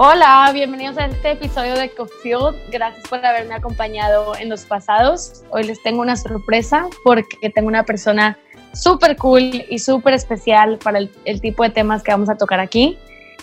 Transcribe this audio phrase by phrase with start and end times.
[0.00, 2.54] Hola, bienvenidos a este episodio de Cofield.
[2.70, 5.42] Gracias por haberme acompañado en los pasados.
[5.50, 8.38] Hoy les tengo una sorpresa porque tengo una persona
[8.74, 12.96] súper cool y súper especial para el, tipo de temas que vamos a tocar aquí.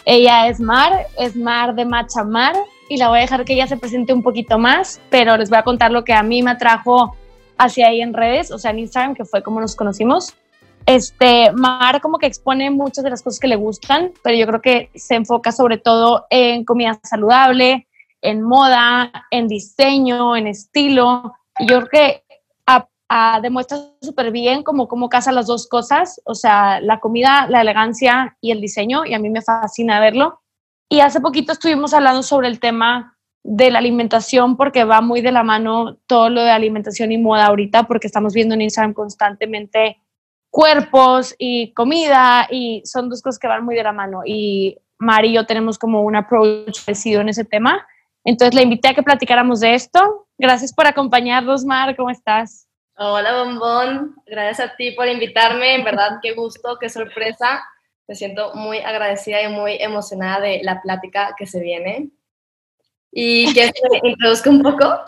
[0.05, 2.55] Ella es Mar, es Mar de Machamar
[2.87, 5.57] y la voy a dejar que ella se presente un poquito más, pero les voy
[5.57, 7.17] a contar lo que a mí me atrajo
[7.57, 10.33] hacia ahí en redes, o sea, en Instagram, que fue como nos conocimos.
[10.85, 14.61] Este, Mar como que expone muchas de las cosas que le gustan, pero yo creo
[14.61, 17.87] que se enfoca sobre todo en comida saludable,
[18.21, 21.33] en moda, en diseño, en estilo.
[21.57, 22.23] Y yo creo que
[22.67, 27.47] a, a, demuestra súper bien como cómo casa las dos cosas, o sea, la comida,
[27.49, 30.41] la elegancia y el diseño, y a mí me fascina verlo.
[30.87, 35.31] Y hace poquito estuvimos hablando sobre el tema de la alimentación porque va muy de
[35.31, 40.01] la mano todo lo de alimentación y moda ahorita porque estamos viendo en Instagram constantemente
[40.55, 45.31] cuerpos y comida y son dos cosas que van muy de la mano y Mari
[45.31, 47.85] y yo tenemos como un approach parecido en ese tema.
[48.23, 50.29] Entonces le invité a que platicáramos de esto.
[50.37, 52.69] Gracias por acompañarnos, Mar, ¿cómo estás?
[52.95, 54.15] Hola, Bombón.
[54.25, 55.75] Gracias a ti por invitarme.
[55.75, 57.61] En verdad, qué gusto, qué sorpresa.
[58.07, 62.11] Me siento muy agradecida y muy emocionada de la plática que se viene.
[63.11, 65.01] ¿Y quieres que me introduzca un poco?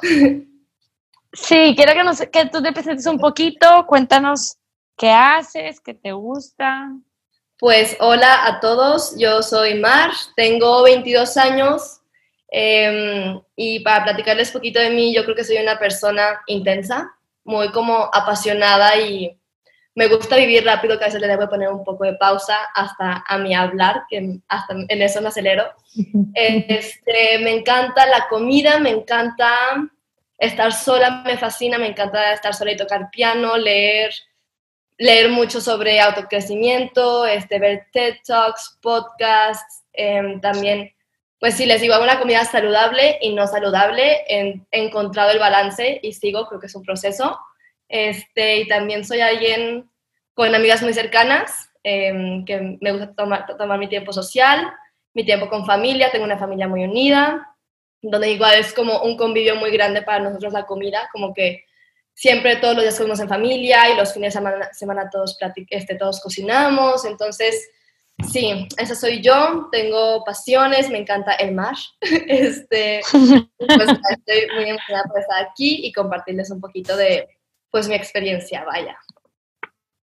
[1.32, 3.86] Sí, quiero que, nos, que tú te presentes un poquito.
[3.88, 4.58] Cuéntanos
[4.98, 5.80] ¿Qué haces?
[5.80, 6.90] ¿Qué te gusta?
[7.60, 12.02] Pues hola a todos, yo soy Mar, tengo 22 años
[12.52, 17.12] eh, y para platicarles un poquito de mí, yo creo que soy una persona intensa,
[17.44, 19.40] muy como apasionada y
[19.94, 23.24] me gusta vivir rápido, que a veces le debo poner un poco de pausa hasta
[23.28, 25.66] a mi hablar, que hasta en eso me acelero.
[26.34, 29.52] Este, me encanta la comida, me encanta
[30.40, 34.12] estar sola, me fascina, me encanta estar sola y tocar piano, leer,
[34.98, 40.94] leer mucho sobre autocrecimiento, este, ver TED Talks, podcasts, eh, también,
[41.40, 46.00] pues si les digo, hago una comida saludable y no saludable, he encontrado el balance
[46.02, 47.40] y sigo, creo que es un proceso.
[47.90, 49.90] Este, y también soy alguien
[50.34, 54.68] con amigas muy cercanas, eh, que me gusta tomar, tomar mi tiempo social,
[55.14, 57.56] mi tiempo con familia, tengo una familia muy unida,
[58.02, 61.66] donde igual es como un convivio muy grande para nosotros la comida, como que
[62.18, 64.42] siempre todos los días comemos en familia y los fines de
[64.74, 65.38] semana, todos,
[65.70, 67.06] este, todos cocinamos.
[67.06, 67.70] Entonces,
[68.32, 69.70] sí, esa soy yo.
[69.72, 71.76] Tengo pasiones, me encanta el mar.
[72.02, 77.28] Este, pues, estoy muy emocionada por estar aquí y compartirles un poquito de
[77.70, 78.64] pues, mi experiencia.
[78.66, 78.98] Vaya.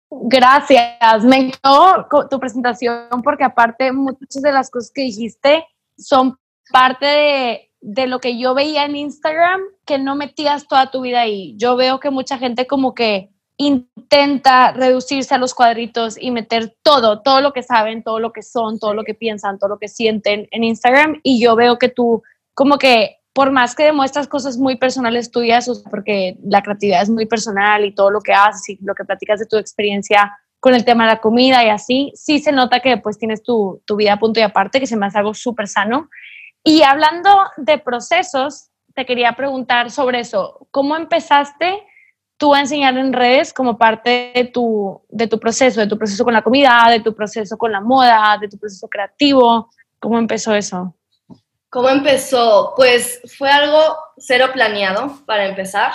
[0.09, 6.37] Gracias, me encantó tu presentación porque aparte muchas de las cosas que dijiste son
[6.71, 11.21] parte de de lo que yo veía en Instagram que no metías toda tu vida
[11.21, 11.53] ahí.
[11.55, 17.21] Yo veo que mucha gente como que intenta reducirse a los cuadritos y meter todo,
[17.21, 19.87] todo lo que saben, todo lo que son, todo lo que piensan, todo lo que
[19.87, 22.23] sienten en Instagram y yo veo que tú
[22.55, 27.27] como que por más que demuestras cosas muy personales tuyas, porque la creatividad es muy
[27.27, 30.85] personal y todo lo que haces y lo que platicas de tu experiencia con el
[30.85, 34.13] tema de la comida y así, sí se nota que pues tienes tu, tu vida
[34.13, 36.09] a punto y aparte, que se me hace algo súper sano.
[36.67, 40.67] Y hablando de procesos, te quería preguntar sobre eso.
[40.71, 41.85] ¿Cómo empezaste
[42.37, 46.23] tú a enseñar en redes como parte de tu, de tu proceso, de tu proceso
[46.23, 49.69] con la comida, de tu proceso con la moda, de tu proceso creativo?
[49.99, 50.95] ¿Cómo empezó eso?
[51.69, 52.73] ¿Cómo empezó?
[52.75, 55.91] Pues fue algo cero planeado para empezar.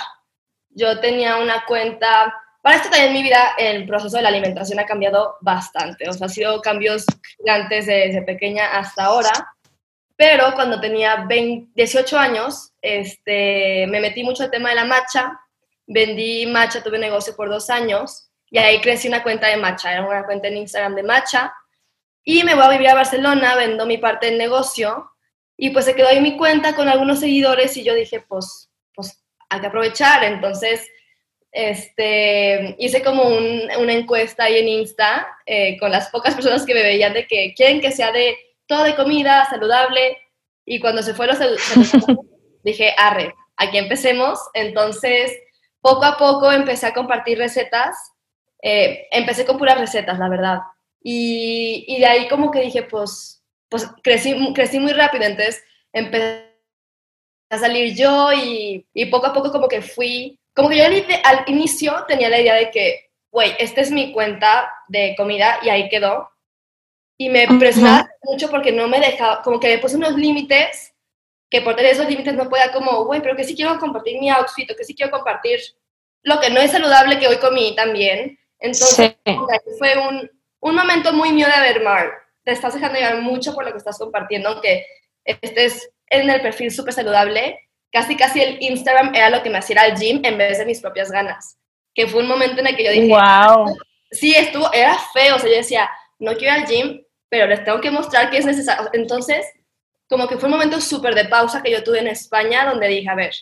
[0.69, 4.85] Yo tenía una cuenta, para esto también mi vida, el proceso de la alimentación ha
[4.85, 7.05] cambiado bastante, o sea, ha sido cambios
[7.37, 9.31] gigantes desde pequeña hasta ahora.
[10.21, 15.39] Pero cuando tenía 18 años, este, me metí mucho al tema de la matcha.
[15.87, 19.91] Vendí matcha, tuve negocio por dos años y ahí crecí una cuenta de matcha.
[19.91, 21.51] Era una cuenta en Instagram de matcha.
[22.23, 25.09] Y me voy a vivir a Barcelona, vendo mi parte del negocio
[25.57, 29.23] y pues se quedó ahí mi cuenta con algunos seguidores y yo dije, pues, pues
[29.49, 30.23] hay que aprovechar.
[30.23, 30.87] Entonces,
[31.51, 36.83] este, hice como una encuesta ahí en Insta eh, con las pocas personas que me
[36.83, 38.37] veían de que quieren que sea de
[38.71, 40.17] todo de comida, saludable.
[40.65, 41.37] Y cuando se fue los
[42.63, 44.39] dije, arre, aquí empecemos.
[44.53, 45.37] Entonces,
[45.81, 47.97] poco a poco empecé a compartir recetas.
[48.61, 50.59] Eh, empecé con puras recetas, la verdad.
[51.03, 55.25] Y, y, de ahí como que dije, pues, pues crecí, crecí muy rápido.
[55.25, 56.47] Entonces, empecé
[57.49, 61.43] a salir yo y, y poco a poco como que fui, como que yo al,
[61.47, 65.89] inicio tenía la idea de que, güey, esta es mi cuenta de comida y ahí
[65.89, 66.29] quedó
[67.21, 70.91] y me presionaba mucho porque no me dejaba, como que me puse unos límites,
[71.51, 74.31] que por tener esos límites no podía como, güey, pero que sí quiero compartir mi
[74.31, 75.59] outfit, o que sí quiero compartir
[76.23, 78.39] lo que no es saludable que hoy comí también.
[78.57, 79.17] Entonces,
[79.77, 80.31] fue un,
[80.61, 82.11] un, momento muy mío de ver, Mar,
[82.43, 84.87] te estás dejando llevar mucho por lo que estás compartiendo, aunque
[85.23, 89.59] este es en el perfil súper saludable, casi casi el Instagram era lo que me
[89.59, 91.59] hacía al gym en vez de mis propias ganas.
[91.93, 93.77] Que fue un momento en el que yo dije, wow.
[94.09, 97.63] sí, estuvo, era feo, o sea, yo decía, no quiero ir al gym, pero les
[97.63, 98.89] tengo que mostrar que es necesario.
[98.91, 99.47] Entonces,
[100.09, 103.09] como que fue un momento súper de pausa que yo tuve en España, donde dije,
[103.09, 103.33] a ver,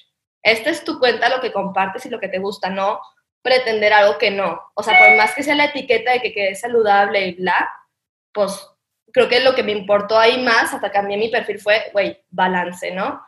[0.44, 3.02] esta es tu cuenta, lo que compartes y lo que te gusta, no
[3.42, 4.62] pretender algo que no.
[4.76, 7.68] O sea, por más que sea la etiqueta de que quede saludable y bla,
[8.32, 8.64] pues
[9.12, 12.92] creo que lo que me importó ahí más, hasta cambié mi perfil, fue, güey, balance,
[12.92, 13.20] ¿no?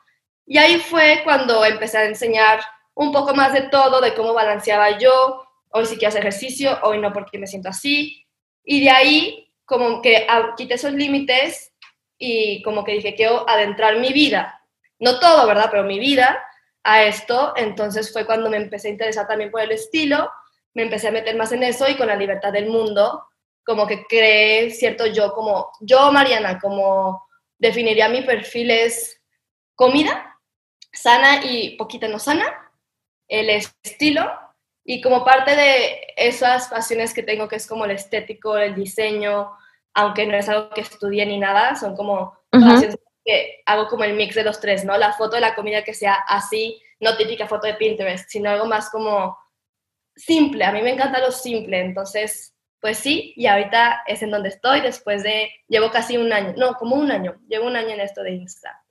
[0.46, 2.60] Y ahí fue cuando empecé a enseñar
[2.94, 7.00] un poco más de todo, de cómo balanceaba yo, hoy sí quiero hacer ejercicio, hoy
[7.00, 8.28] no porque me siento así.
[8.64, 10.28] Y de ahí, como que
[10.58, 11.72] quité esos límites
[12.18, 14.62] y como que dije, quiero adentrar mi vida.
[15.00, 15.70] No todo, ¿verdad?
[15.72, 16.44] Pero mi vida
[16.84, 17.54] a esto.
[17.56, 20.30] Entonces fue cuando me empecé a interesar también por el estilo,
[20.74, 23.24] me empecé a meter más en eso y con la libertad del mundo,
[23.64, 27.26] como que creé cierto yo, como yo, Mariana, como
[27.58, 29.22] definiría mi perfil es
[29.74, 30.38] comida,
[30.92, 32.74] sana y poquita no sana,
[33.30, 34.30] el estilo
[34.84, 39.54] y como parte de esas pasiones que tengo, que es como el estético, el diseño,
[39.94, 42.38] aunque no es algo que estudie ni nada, son como
[43.24, 44.98] que hago como el mix de los tres, ¿no?
[44.98, 48.66] La foto de la comida que sea así, no típica foto de Pinterest, sino algo
[48.66, 49.38] más como
[50.16, 50.66] simple.
[50.66, 54.82] A mí me encanta lo simple, entonces, pues sí, y ahorita es en donde estoy
[54.82, 58.24] después de, llevo casi un año, no, como un año, llevo un año en esto
[58.24, 58.82] de Insta.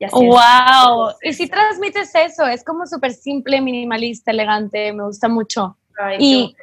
[0.00, 1.14] Y así ¡Wow!
[1.22, 5.77] Y si transmites eso, es como súper simple, minimalista, elegante, me gusta mucho.
[6.18, 6.54] Y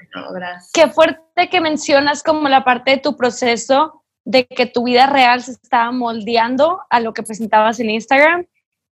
[0.74, 5.42] qué fuerte que mencionas como la parte de tu proceso de que tu vida real
[5.42, 8.46] se estaba moldeando a lo que presentabas en Instagram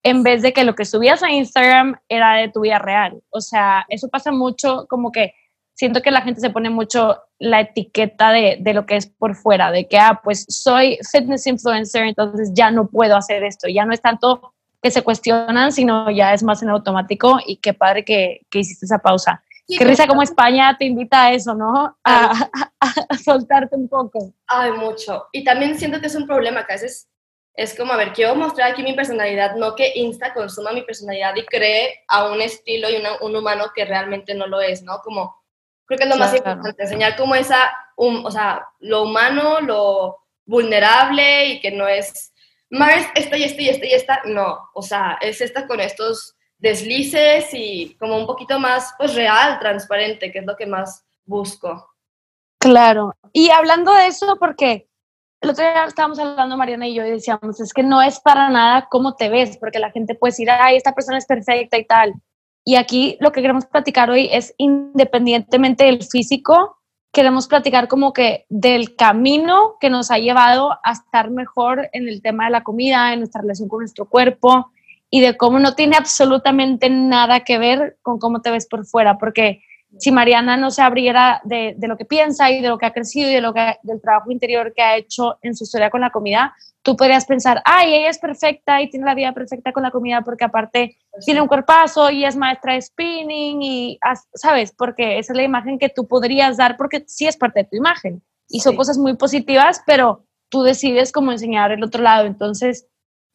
[0.02, 3.22] en vez de que lo que subías a Instagram era de tu vida real.
[3.30, 5.34] O sea, eso pasa mucho, como que
[5.74, 9.34] siento que la gente se pone mucho la etiqueta de, de, lo que es por
[9.34, 13.68] fuera, de que, ah, pues soy fitness influencer, entonces ya no puedo hacer esto.
[13.68, 17.74] Ya no es tanto que se cuestionan, sino ya es más en automático y qué
[17.74, 19.42] padre que, que hiciste esa pausa.
[19.78, 21.96] Qué risa como España te invita a eso, ¿no?
[22.04, 24.32] A, soltarte un poco.
[24.46, 25.26] Ay, mucho.
[25.32, 27.08] Y también siento que es un problema que a veces
[27.54, 31.36] es como, a ver, quiero mostrar aquí mi personalidad, no que Insta consuma mi personalidad
[31.36, 35.00] y cree a un estilo y un humano que realmente no lo es, ¿no?
[35.00, 35.42] Como,
[35.84, 41.46] creo que es lo más importante, enseñar como esa, o sea, lo humano, lo vulnerable
[41.46, 42.32] y que no es,
[42.70, 46.36] más esto y esto y esto y esta, no, o sea, es esta con estos
[46.60, 51.94] deslices y como un poquito más pues real, transparente, que es lo que más busco.
[52.58, 53.14] Claro.
[53.32, 54.88] Y hablando de eso, porque
[55.40, 58.50] el otro día estábamos hablando Mariana y yo y decíamos, es que no es para
[58.50, 61.86] nada cómo te ves, porque la gente puede decir, ay, esta persona es perfecta y
[61.86, 62.14] tal.
[62.64, 66.76] Y aquí lo que queremos platicar hoy es independientemente del físico,
[67.10, 72.20] queremos platicar como que del camino que nos ha llevado a estar mejor en el
[72.20, 74.70] tema de la comida, en nuestra relación con nuestro cuerpo,
[75.10, 79.18] y de cómo no tiene absolutamente nada que ver con cómo te ves por fuera,
[79.18, 79.62] porque
[79.98, 82.92] si Mariana no se abriera de, de, lo que piensa y de lo que ha
[82.92, 86.00] crecido y de lo que, del trabajo interior que ha hecho en su historia con
[86.00, 89.82] la comida, tú podrías pensar, ay, ella es perfecta y tiene la vida perfecta con
[89.82, 93.98] la comida porque aparte tiene un cuerpazo y es maestra de spinning y,
[94.34, 94.72] ¿sabes?
[94.72, 97.76] Porque esa es la imagen que tú podrías dar porque sí es parte de tu
[97.76, 102.26] imagen y son cosas muy positivas, pero tú decides cómo enseñar el otro lado.
[102.26, 102.86] Entonces,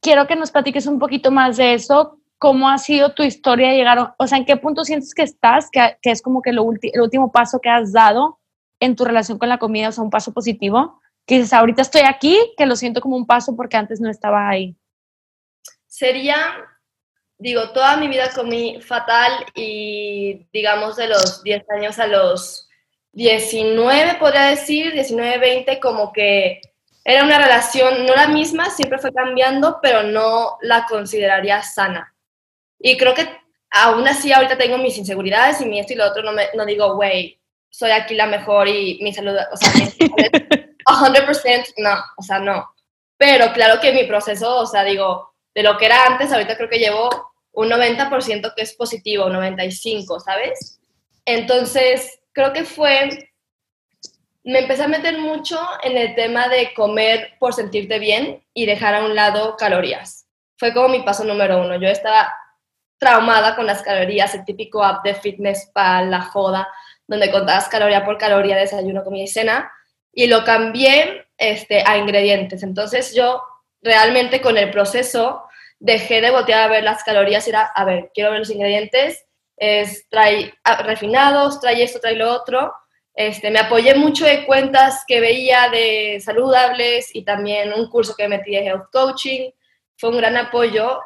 [0.06, 3.78] quiero que nos platiques un poquito más de eso, cómo ha sido tu historia de
[3.78, 7.02] llegar, o sea, en qué punto sientes que estás, que, es como que lo el
[7.02, 8.40] último paso que has dado
[8.80, 12.02] en tu relación con la comida, o sea, un paso positivo, que dices, ahorita estoy
[12.02, 14.76] aquí, que lo siento como un paso porque antes no estaba ahí.
[15.88, 16.38] Sería,
[17.40, 22.70] digo, toda mi vida comí fatal y digamos de los 10 años a los
[23.14, 26.62] 19, podría decir, 19, 20, como que
[27.08, 32.16] era una relación, no la misma, siempre fue cambiando, pero no la consideraría sana.
[32.80, 33.30] Y creo que
[33.70, 36.66] aún así ahorita tengo mis inseguridades y mi esto y lo otro, no, me, no
[36.66, 42.40] digo, güey, soy aquí la mejor y mi salud, o sea, 100%, no, o sea,
[42.40, 42.74] no.
[43.18, 46.70] Pero claro que mi proceso, o sea, digo, de lo que era antes, ahorita creo
[46.70, 47.08] que llevo
[47.52, 50.80] un 90% que es positivo, un 95%, ¿sabes?
[51.24, 53.30] Entonces, creo que fue
[54.46, 58.94] me empecé a meter mucho en el tema de comer por sentirte bien y dejar
[58.94, 60.28] a un lado calorías.
[60.58, 61.76] Fue como mi paso número uno.
[61.78, 62.32] Yo estaba
[63.00, 66.68] traumada con las calorías, el típico app de fitness para la joda,
[67.08, 69.72] donde contabas caloría por caloría, desayuno, comida y cena,
[70.14, 72.62] y lo cambié este, a ingredientes.
[72.62, 73.42] Entonces yo
[73.82, 75.44] realmente con el proceso
[75.80, 79.26] dejé de voltear a ver las calorías y era, a ver, quiero ver los ingredientes,
[79.58, 82.74] es, trae ah, refinados, trae esto, trae lo otro,
[83.16, 88.28] este, me apoyé mucho de cuentas que veía de saludables y también un curso que
[88.28, 89.52] metí de health coaching.
[89.98, 91.00] fue un gran apoyo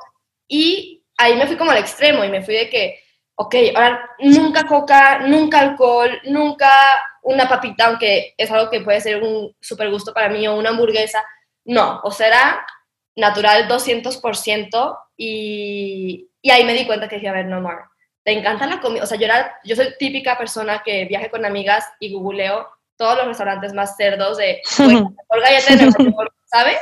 [0.48, 3.00] y ahí me fui como al extremo y me fui de que,
[3.36, 6.70] ok, ahora nunca coca, nunca alcohol, nunca
[7.22, 10.70] una papita, aunque es algo que puede ser un súper gusto para mí o una
[10.70, 11.24] hamburguesa.
[11.66, 12.68] No, o sea, era
[13.16, 17.84] natural 200% y, y ahí me di cuenta que dije, a ver, no more.
[18.23, 19.03] ¿Te encanta la comida?
[19.03, 23.17] O sea, yo, era, yo soy típica persona que viaje con amigas y googleo todos
[23.17, 24.61] los restaurantes más cerdos de
[25.27, 26.13] por galleta de
[26.45, 26.79] ¿sabes?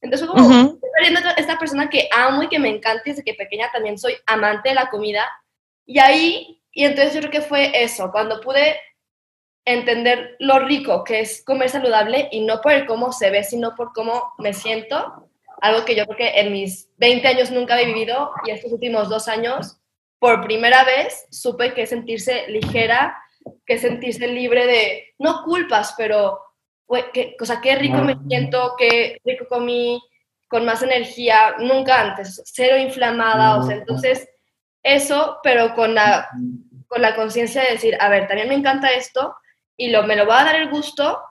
[0.00, 0.80] Entonces, como, uh
[1.36, 4.74] esta persona que amo y que me encanta desde que pequeña también soy amante de
[4.74, 5.30] la comida.
[5.84, 8.80] Y ahí, y entonces yo creo que fue eso, cuando pude
[9.66, 13.74] entender lo rico que es comer saludable y no por el cómo se ve, sino
[13.74, 15.28] por cómo me siento,
[15.60, 19.08] algo que yo creo que en mis 20 años nunca he vivido y estos últimos
[19.08, 19.78] dos años,
[20.26, 23.16] por primera vez, supe que sentirse ligera,
[23.64, 26.40] que sentirse libre de, no culpas, pero,
[27.12, 30.02] qué, o sea, qué rico me siento, qué rico comí,
[30.48, 34.28] con más energía, nunca antes, cero inflamada, o sea, entonces
[34.82, 36.28] eso, pero con la,
[36.88, 39.36] con la conciencia de decir, a ver, también me encanta esto
[39.76, 41.22] y lo, me lo va a dar el gusto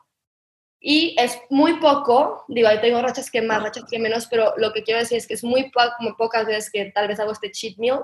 [0.80, 4.72] y es muy poco, digo, ahí tengo rachas que más, rachas que menos, pero lo
[4.72, 7.52] que quiero decir es que es muy como pocas veces que tal vez hago este
[7.52, 8.00] cheat meal,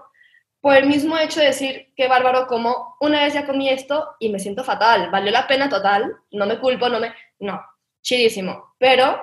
[0.62, 4.30] por el mismo hecho de decir, qué bárbaro, como una vez ya comí esto y
[4.30, 7.60] me siento fatal, valió la pena total, no me culpo, no me, no,
[8.02, 9.20] chidísimo, pero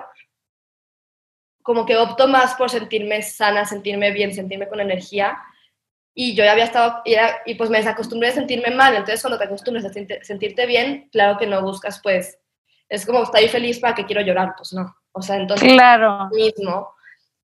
[1.63, 5.37] como que opto más por sentirme sana, sentirme bien, sentirme con energía,
[6.13, 7.15] y yo ya había estado, y,
[7.45, 11.37] y pues me desacostumbré a sentirme mal, entonces cuando te acostumbras a sentirte bien, claro
[11.37, 12.37] que no buscas pues,
[12.89, 16.27] es como, estoy feliz para que quiero llorar, pues no, o sea, entonces, claro.
[16.33, 16.89] mismo,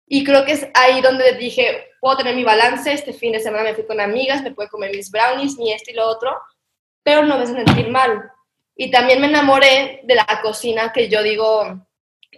[0.07, 3.63] y creo que es ahí donde dije, puedo tener mi balance, este fin de semana
[3.63, 6.37] me fui con amigas, me puedo comer mis brownies, mi esto y lo otro,
[7.03, 8.31] pero no me hace sentir mal.
[8.75, 11.87] Y también me enamoré de la cocina que yo digo,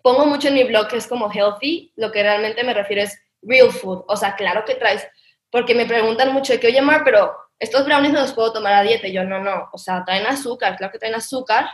[0.02, 3.20] pongo mucho en mi blog que es como healthy, lo que realmente me refiero es
[3.42, 5.06] real food, o sea, claro que traes,
[5.50, 8.74] porque me preguntan mucho de que, oye, Mar, pero estos brownies no los puedo tomar
[8.74, 11.70] a dieta, y yo, no, no, o sea, traen azúcar, claro que traen azúcar,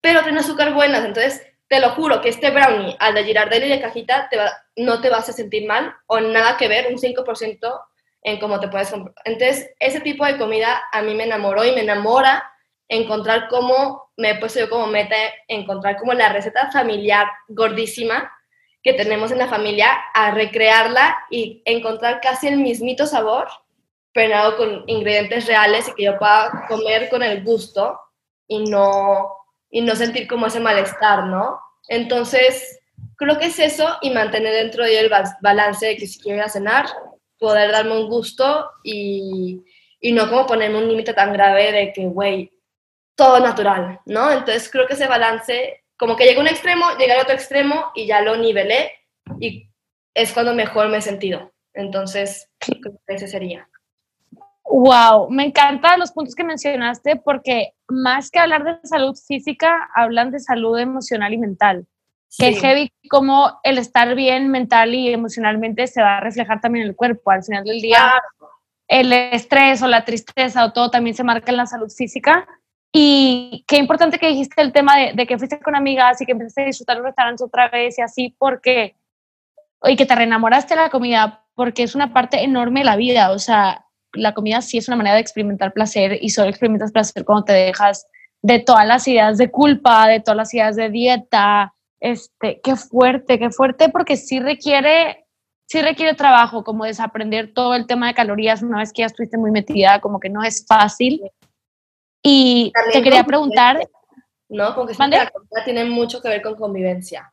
[0.00, 3.80] pero traen azúcar buenas, entonces te lo juro que este brownie al de Girardelli de
[3.80, 7.80] cajita te va, no te vas a sentir mal o nada que ver, un 5%
[8.22, 9.14] en cómo te puedes comprar.
[9.24, 12.52] Entonces, ese tipo de comida a mí me enamoró y me enamora
[12.88, 15.14] encontrar cómo, me he puesto yo como meta,
[15.46, 18.32] encontrar como la receta familiar gordísima
[18.82, 23.46] que tenemos en la familia, a recrearla y encontrar casi el mismito sabor,
[24.12, 27.96] pero con ingredientes reales y que yo pueda comer con el gusto
[28.48, 29.39] y no
[29.70, 31.60] y no sentir como ese malestar, ¿no?
[31.88, 32.80] Entonces,
[33.16, 35.10] creo que es eso y mantener dentro de el
[35.40, 36.86] balance de que si quiero ir a cenar,
[37.38, 39.62] poder darme un gusto y,
[40.00, 42.52] y no como ponerme un límite tan grave de que, güey,
[43.14, 44.30] todo natural, ¿no?
[44.30, 47.90] Entonces, creo que ese balance, como que llega a un extremo, llega a otro extremo
[47.94, 48.92] y ya lo nivelé
[49.38, 49.68] y
[50.14, 51.52] es cuando mejor me he sentido.
[51.74, 53.68] Entonces, creo que ese sería.
[54.64, 60.30] Wow, me encantan los puntos que mencionaste porque más que hablar de salud física, hablan
[60.30, 61.86] de salud emocional y mental.
[62.38, 66.84] Que es heavy como el estar bien mental y emocionalmente se va a reflejar también
[66.84, 67.32] en el cuerpo.
[67.32, 68.12] Al final del día,
[68.86, 72.46] el estrés o la tristeza o todo también se marca en la salud física.
[72.92, 76.32] Y qué importante que dijiste el tema de, de que fuiste con amigas y que
[76.32, 78.96] empezaste a disfrutar los restaurantes otra vez y así, porque,
[79.84, 83.32] y que te reenamoraste de la comida, porque es una parte enorme de la vida.
[83.32, 87.24] O sea, la comida sí es una manera de experimentar placer y solo experimentas placer
[87.24, 88.06] cuando te dejas
[88.42, 91.74] de todas las ideas de culpa, de todas las ideas de dieta.
[92.00, 95.26] Este, qué fuerte, qué fuerte, porque sí requiere,
[95.66, 99.36] sí requiere trabajo, como desaprender todo el tema de calorías una vez que ya estuviste
[99.36, 101.20] muy metida, como que no es fácil.
[102.22, 103.86] Y te quería preguntar.
[104.48, 107.32] No, porque la comida tiene mucho que ver con convivencia.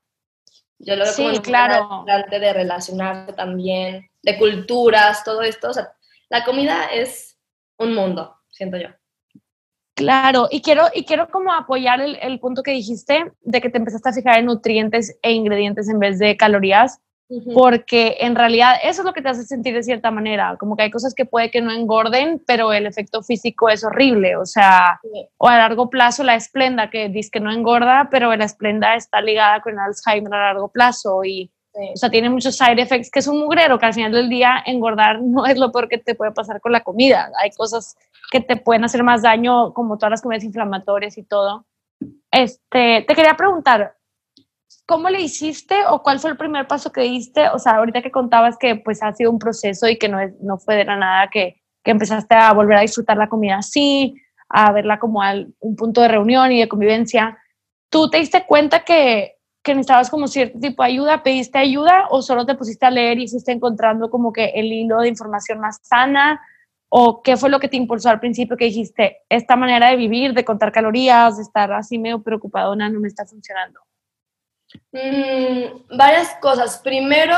[0.79, 2.05] Yo lo veo sí, como claro.
[2.29, 5.69] de relacionarse también, de culturas, todo esto.
[5.69, 5.91] O sea,
[6.29, 7.37] la comida es
[7.77, 8.89] un mundo, siento yo.
[9.95, 14.09] Claro, y quiero, y quiero como apoyar el, punto que dijiste de que te empezaste
[14.09, 16.99] a fijar en nutrientes e ingredientes en vez de calorías,
[17.53, 20.83] porque en realidad eso es lo que te hace sentir de cierta manera, como que
[20.83, 25.01] hay cosas que puede que no engorden, pero el efecto físico es horrible, o sea,
[25.37, 29.19] o a largo plazo la esplenda que dice que no engorda, pero la esplenda está
[29.19, 31.51] ligada con el Alzheimer a largo plazo y
[31.93, 34.63] o sea, tiene muchos side effects, que es un mugrero, que al final del día
[34.65, 37.31] engordar no es lo peor que te puede pasar con la comida.
[37.39, 37.95] Hay cosas
[38.31, 41.65] que te pueden hacer más daño, como todas las comidas inflamatorias y todo.
[42.31, 43.95] Este, te quería preguntar,
[44.85, 47.49] ¿cómo le hiciste o cuál fue el primer paso que diste?
[47.49, 50.33] O sea, ahorita que contabas que pues ha sido un proceso y que no, es,
[50.41, 54.15] no fue de la nada que, que empezaste a volver a disfrutar la comida así,
[54.49, 55.21] a verla como
[55.59, 57.37] un punto de reunión y de convivencia.
[57.89, 59.36] ¿Tú te diste cuenta que
[59.67, 63.19] que necesitabas como cierto tipo de ayuda, pediste ayuda o solo te pusiste a leer
[63.19, 66.41] y fuiste encontrando como que el hilo de información más sana?
[66.89, 70.33] ¿O qué fue lo que te impulsó al principio que dijiste, esta manera de vivir,
[70.33, 73.81] de contar calorías, de estar así medio preocupadona, no me está funcionando?
[74.93, 76.77] Mm, varias cosas.
[76.77, 77.35] Primero,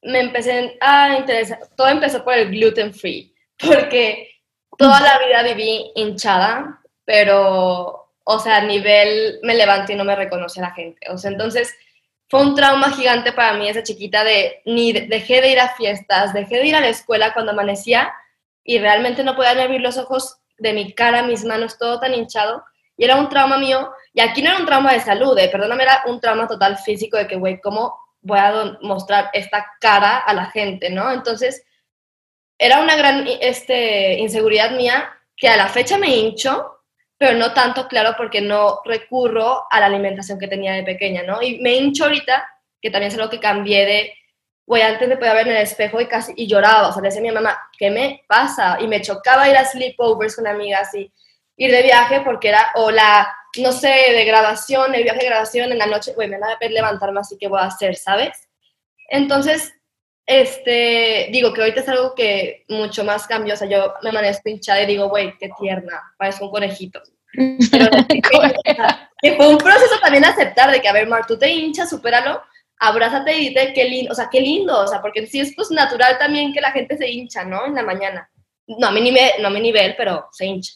[0.00, 4.30] me empecé a interesar, todo empezó por el gluten free, porque
[4.78, 10.16] toda la vida viví hinchada, pero, o sea, a nivel me levanté y no me
[10.16, 11.08] reconoce la gente.
[11.10, 11.72] O sea, entonces
[12.28, 16.34] fue un trauma gigante para mí esa chiquita de, ni dejé de ir a fiestas,
[16.34, 18.12] dejé de ir a la escuela cuando amanecía
[18.64, 22.64] y realmente no podía abrir los ojos de mi cara, mis manos, todo tan hinchado.
[22.96, 25.84] Y era un trauma mío, y aquí no era un trauma de salud, eh, perdóname,
[25.84, 30.34] era un trauma total físico de que, güey, ¿cómo voy a mostrar esta cara a
[30.34, 31.12] la gente, no?
[31.12, 31.62] Entonces,
[32.58, 36.75] era una gran este, inseguridad mía que a la fecha me hincho,
[37.18, 41.40] pero no tanto, claro, porque no recurro a la alimentación que tenía de pequeña, ¿no?
[41.40, 42.46] Y me hincho ahorita,
[42.80, 44.14] que también es algo que cambié de,
[44.66, 47.08] güey, antes de poder ver en el espejo y casi, y lloraba, o sea, le
[47.08, 48.78] decía a mi mamá, ¿qué me pasa?
[48.80, 51.10] Y me chocaba ir a sleepovers con amigas y
[51.56, 55.72] ir de viaje porque era, o la, no sé, de grabación, el viaje de grabación
[55.72, 58.48] en la noche, güey, me da a levantarme, así que voy a hacer, ¿sabes?
[59.08, 59.72] Entonces,
[60.26, 64.48] este, digo que ahorita es algo que mucho más cambió, o sea, yo me amanezco
[64.48, 67.00] hinchada y digo, güey, qué tierna, parece un conejito.
[67.70, 67.90] Pero,
[69.22, 72.42] que fue un proceso también aceptar de que, a ver, Mar, tú te hinchas, supéralo,
[72.78, 75.70] abrázate y dite qué lindo, o sea, qué lindo, o sea, porque sí es pues
[75.70, 77.64] natural también que la gente se hincha, ¿no?
[77.64, 78.28] En la mañana.
[78.66, 80.72] No a mi nivel, no a mi nivel, pero se hincha.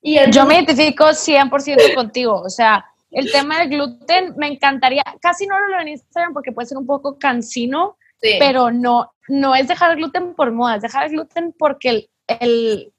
[0.00, 5.46] Y Yo me identifico 100% contigo, o sea, el tema del gluten me encantaría, casi
[5.46, 9.68] no lo veo en Instagram porque puede ser un poco cansino, pero no, no es
[9.68, 12.92] dejar el gluten por moda, es dejar el gluten porque el, el,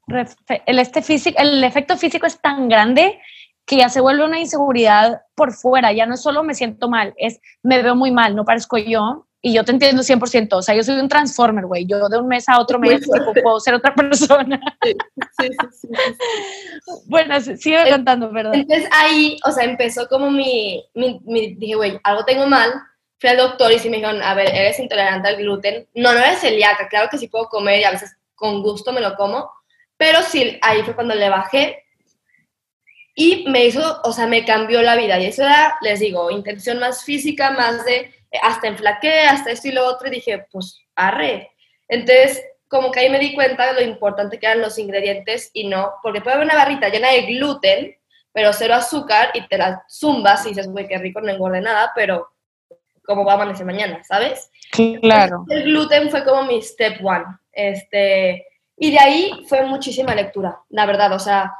[0.66, 3.20] el, este físico, el efecto físico es tan grande
[3.66, 7.14] que ya se vuelve una inseguridad por fuera, ya no es solo me siento mal,
[7.18, 10.74] es me veo muy mal, no parezco yo, y yo te entiendo 100%, o sea,
[10.74, 13.06] yo soy un transformer, güey, yo de un mes a otro mes
[13.42, 14.60] puedo ser otra persona.
[14.82, 14.96] Sí,
[15.38, 15.88] sí, sí.
[17.06, 18.54] bueno, sigue contando, perdón.
[18.56, 22.72] Entonces ahí, o sea, empezó como mi, mi, mi dije, güey, algo tengo mal,
[23.18, 25.88] fui al doctor y sí me dijeron, a ver, eres intolerante al gluten.
[25.94, 29.00] No, no eres celíaca, claro que sí puedo comer y a veces con gusto me
[29.00, 29.50] lo como,
[29.96, 31.84] pero sí, ahí fue cuando le bajé
[33.14, 35.18] y me hizo, o sea, me cambió la vida.
[35.18, 39.72] Y eso era, les digo, intención más física, más de hasta enflaqué, hasta esto y
[39.72, 41.50] lo otro, y dije, pues, arre.
[41.88, 45.66] Entonces, como que ahí me di cuenta de lo importante que eran los ingredientes y
[45.66, 47.96] no, porque puede haber una barrita llena de gluten,
[48.32, 51.90] pero cero azúcar y te la zumbas y dices, güey, qué rico, no engorde nada,
[51.94, 52.30] pero
[53.08, 54.50] cómo va a amanecer mañana, ¿sabes?
[55.00, 55.46] Claro.
[55.48, 57.24] El gluten fue como mi step one.
[57.50, 61.14] Este, y de ahí fue muchísima lectura, la verdad.
[61.14, 61.50] O sea,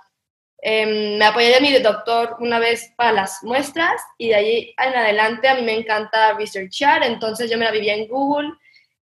[0.61, 4.94] em, me apoyé de mi doctor una vez para las muestras y de ahí en
[4.94, 8.50] adelante a mí me encanta researchar, entonces yo me la vivía en Google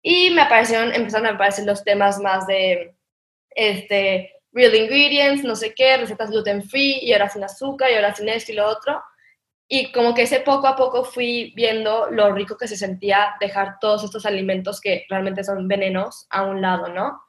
[0.01, 2.95] y me aparecieron, empezaron a aparecer los temas más de
[3.51, 8.15] este, real ingredients, no sé qué, recetas gluten free y ahora sin azúcar y ahora
[8.15, 9.03] sin esto y lo otro.
[9.71, 13.79] Y como que ese poco a poco fui viendo lo rico que se sentía dejar
[13.81, 17.21] todos estos alimentos que realmente son venenos a un lado, ¿no?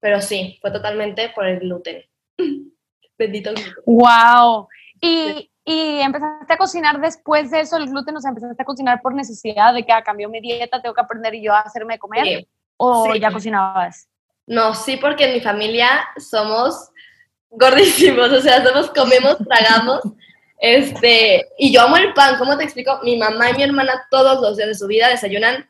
[0.00, 2.02] Pero sí, fue totalmente por el gluten.
[3.18, 3.84] Bendito el gluten.
[3.86, 4.68] ¡Wow!
[5.00, 9.00] Y, y, empezaste a cocinar después de eso, el gluten, o sea, empezaste a cocinar
[9.00, 12.46] por necesidad de que ah, cambió mi dieta, tengo que aprender yo a hacerme comer.
[12.76, 14.08] ¿O ya cocinabas?
[14.46, 16.90] No, sí, porque en mi familia somos
[17.50, 20.00] gordísimos, o sea, somos, comemos, tragamos.
[20.58, 23.00] Este, y yo amo el pan, ¿cómo te explico?
[23.02, 25.68] Mi mamá y mi hermana todos los días de su vida desayunan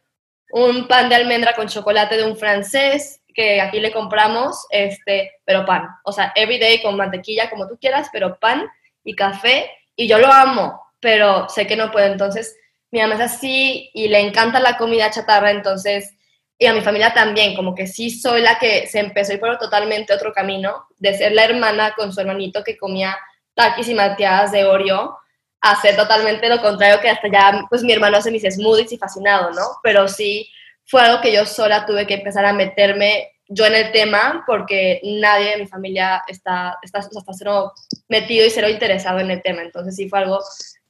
[0.50, 5.66] un pan de almendra con chocolate de un francés que aquí le compramos, este, pero
[5.66, 5.88] pan.
[6.04, 8.64] O sea, everyday con mantequilla, como tú quieras, pero pan
[9.02, 9.70] y café.
[9.96, 12.06] Y yo lo amo, pero sé que no puedo.
[12.06, 12.56] Entonces,
[12.92, 16.14] mi mamá es así y le encanta la comida chatarra, entonces,
[16.56, 19.58] y a mi familia también, como que sí soy la que se empezó ir por
[19.58, 23.18] totalmente otro camino, de ser la hermana con su hermanito que comía
[23.54, 25.18] taquis y malteadas de Oreo,
[25.60, 29.50] hacer totalmente lo contrario que hasta ya, pues mi hermano hace mis smoothies y fascinado,
[29.52, 29.62] ¿no?
[29.82, 30.48] Pero sí
[30.86, 35.00] fue algo que yo sola tuve que empezar a meterme yo en el tema porque
[35.04, 37.72] nadie de mi familia está, está, está cero
[38.08, 39.62] metido y cero interesado en el tema.
[39.62, 40.40] Entonces sí fue algo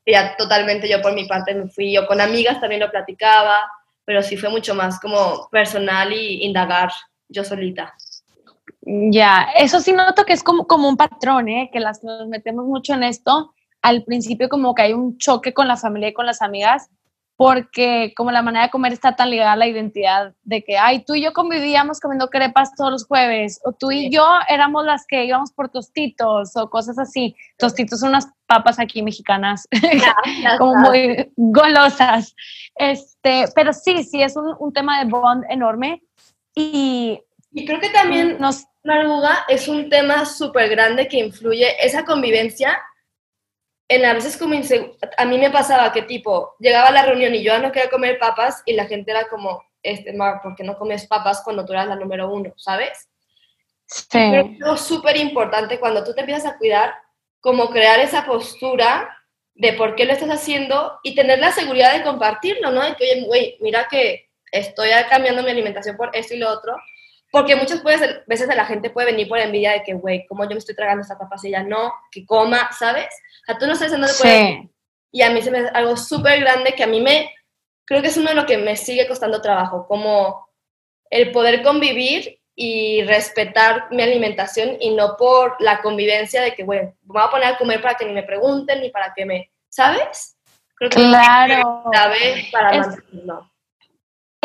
[0.05, 3.70] que ya totalmente yo por mi parte me fui, yo con amigas también lo platicaba,
[4.05, 6.90] pero sí fue mucho más como personal y indagar
[7.29, 7.94] yo solita.
[8.87, 11.70] Ya, eso sí noto que es como, como un patrón, ¿eh?
[11.73, 13.55] que las nos metemos mucho en esto.
[13.83, 16.90] Al principio como que hay un choque con la familia y con las amigas
[17.37, 21.05] porque como la manera de comer está tan ligada a la identidad de que, ay,
[21.05, 25.05] tú y yo convivíamos comiendo crepas todos los jueves, o tú y yo éramos las
[25.07, 27.35] que íbamos por tostitos, o cosas así.
[27.59, 29.66] Tostitos son unas papas aquí mexicanas,
[30.59, 32.37] como muy golosas.
[32.77, 36.03] Este, pero sí, sí, es un, un tema de bond enorme.
[36.55, 37.20] Y,
[37.51, 42.79] y creo que también nos, la es un tema súper grande que influye esa convivencia
[43.88, 47.42] en a veces como a mí me pasaba que tipo, llegaba a la reunión y
[47.42, 50.79] yo no quería comer papas y la gente era como, este, Mar, ¿por qué no
[50.79, 53.09] comes papas cuando tú eras la número uno, sabes?
[53.87, 54.33] Sí.
[54.73, 56.94] Es súper importante cuando tú te empiezas a cuidar,
[57.40, 59.18] como crear esa postura
[59.55, 62.83] de por qué lo estás haciendo y tener la seguridad de compartirlo, ¿no?
[62.83, 66.77] De que, oye, güey, mira que estoy cambiando mi alimentación por esto y lo otro,
[67.35, 70.59] porque muchas veces la gente puede venir por envidia de que, güey, como yo me
[70.59, 73.09] estoy tragando esta papa y ella no, que coma, ¿sabes?
[73.42, 74.70] O sea, tú no estás haciendo sí.
[75.11, 77.35] Y a mí se me hace algo súper grande que a mí me,
[77.85, 80.47] creo que es uno de lo que me sigue costando trabajo, como
[81.11, 86.94] el poder convivir y respetar mi alimentación y no por la convivencia de que, bueno,
[87.03, 89.51] me voy a poner a comer para que ni me pregunten ni para que me,
[89.68, 90.37] ¿sabes?
[90.77, 91.83] Creo que claro.
[92.14, 93.51] es para mantenerlo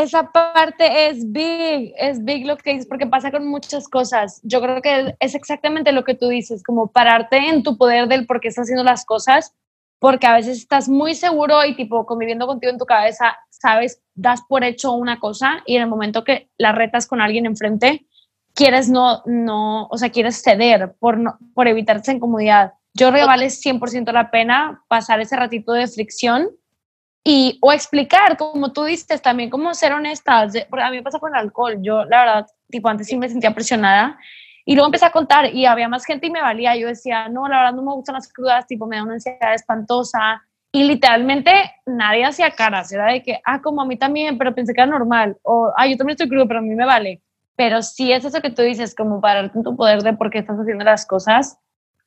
[0.04, 4.40] esa parte es big, es big lo que dices, porque pasa con muchas cosas.
[4.44, 8.26] Yo creo que es exactamente lo que tú dices, como pararte en tu poder del
[8.26, 9.56] por qué estás haciendo las cosas,
[10.00, 14.42] porque a veces estás muy seguro y tipo conviviendo contigo en tu cabeza, sabes, das
[14.48, 18.08] por hecho una cosa y en el momento que la retas con alguien enfrente,
[18.54, 22.74] quieres no, no, o sea, quieres ceder por, no, por evitar esa incomodidad.
[22.94, 26.50] Yo creo que vale 100% la pena pasar ese ratito de fricción
[27.32, 31.20] y o explicar, como tú dices, también como ser honestas, porque a mí me pasa
[31.20, 34.18] con el alcohol, yo la verdad, tipo antes sí me sentía presionada
[34.66, 37.48] y luego empecé a contar y había más gente y me valía, yo decía, no,
[37.48, 41.52] la verdad no me gustan las crudas, tipo me da una ansiedad espantosa y literalmente
[41.86, 44.90] nadie hacía caras, era de que, ah, como a mí también, pero pensé que era
[44.90, 47.22] normal, o, ah, yo también estoy crudo, pero a mí me vale.
[47.56, 50.40] Pero sí es eso que tú dices, como pararte en tu poder de por qué
[50.40, 51.60] estás haciendo las cosas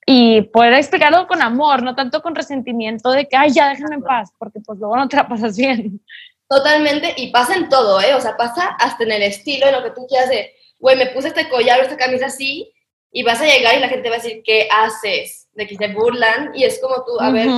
[0.07, 4.03] y poder explicarlo con amor, no tanto con resentimiento de que, ay, ya déjame en
[4.03, 6.01] paz, porque pues luego no te la pasas bien.
[6.49, 8.15] Totalmente, y pasa en todo, ¿eh?
[8.15, 11.07] O sea, pasa hasta en el estilo, en lo que tú quieras de, güey, me
[11.07, 12.73] puse este collar o esta camisa así,
[13.13, 15.49] y vas a llegar y la gente va a decir, ¿qué haces?
[15.53, 17.49] De que se burlan, y es como tú, a ver,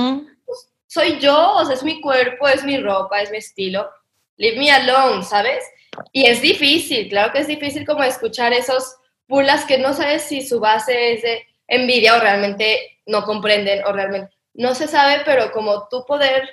[0.45, 3.89] pues, soy yo, o sea, es mi cuerpo, es mi ropa, es mi estilo,
[4.37, 5.63] leave me alone, ¿sabes?
[6.11, 8.95] Y es difícil, claro que es difícil como escuchar esos
[9.27, 13.91] burlas que no sabes si su base es de envidia o realmente no comprenden o
[13.91, 16.49] realmente no se sabe, pero como tú poder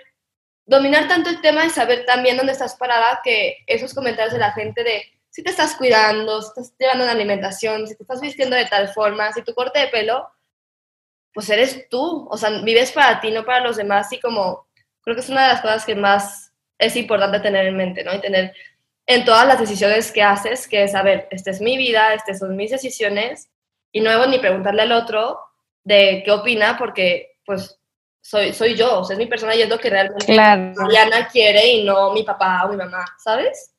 [0.66, 4.52] dominar tanto el tema y saber también dónde estás parada, que esos comentarios de la
[4.52, 8.56] gente de si te estás cuidando, si estás llevando una alimentación, si te estás vistiendo
[8.56, 10.28] de tal forma, si tu corte de pelo,
[11.32, 14.12] pues eres tú, o sea, vives para ti, no para los demás.
[14.12, 14.66] Y como
[15.00, 18.14] creo que es una de las cosas que más es importante tener en mente, ¿no?
[18.14, 18.52] Y tener
[19.06, 22.54] en todas las decisiones que haces, que es, a esta es mi vida, estas son
[22.56, 23.48] mis decisiones
[23.92, 25.38] y no debo ni preguntarle al otro
[25.84, 27.78] de qué opina porque pues
[28.20, 31.66] soy, soy yo, o sea, es mi persona y es lo que realmente Mariana quiere
[31.72, 33.74] y no mi papá o mi mamá, ¿sabes?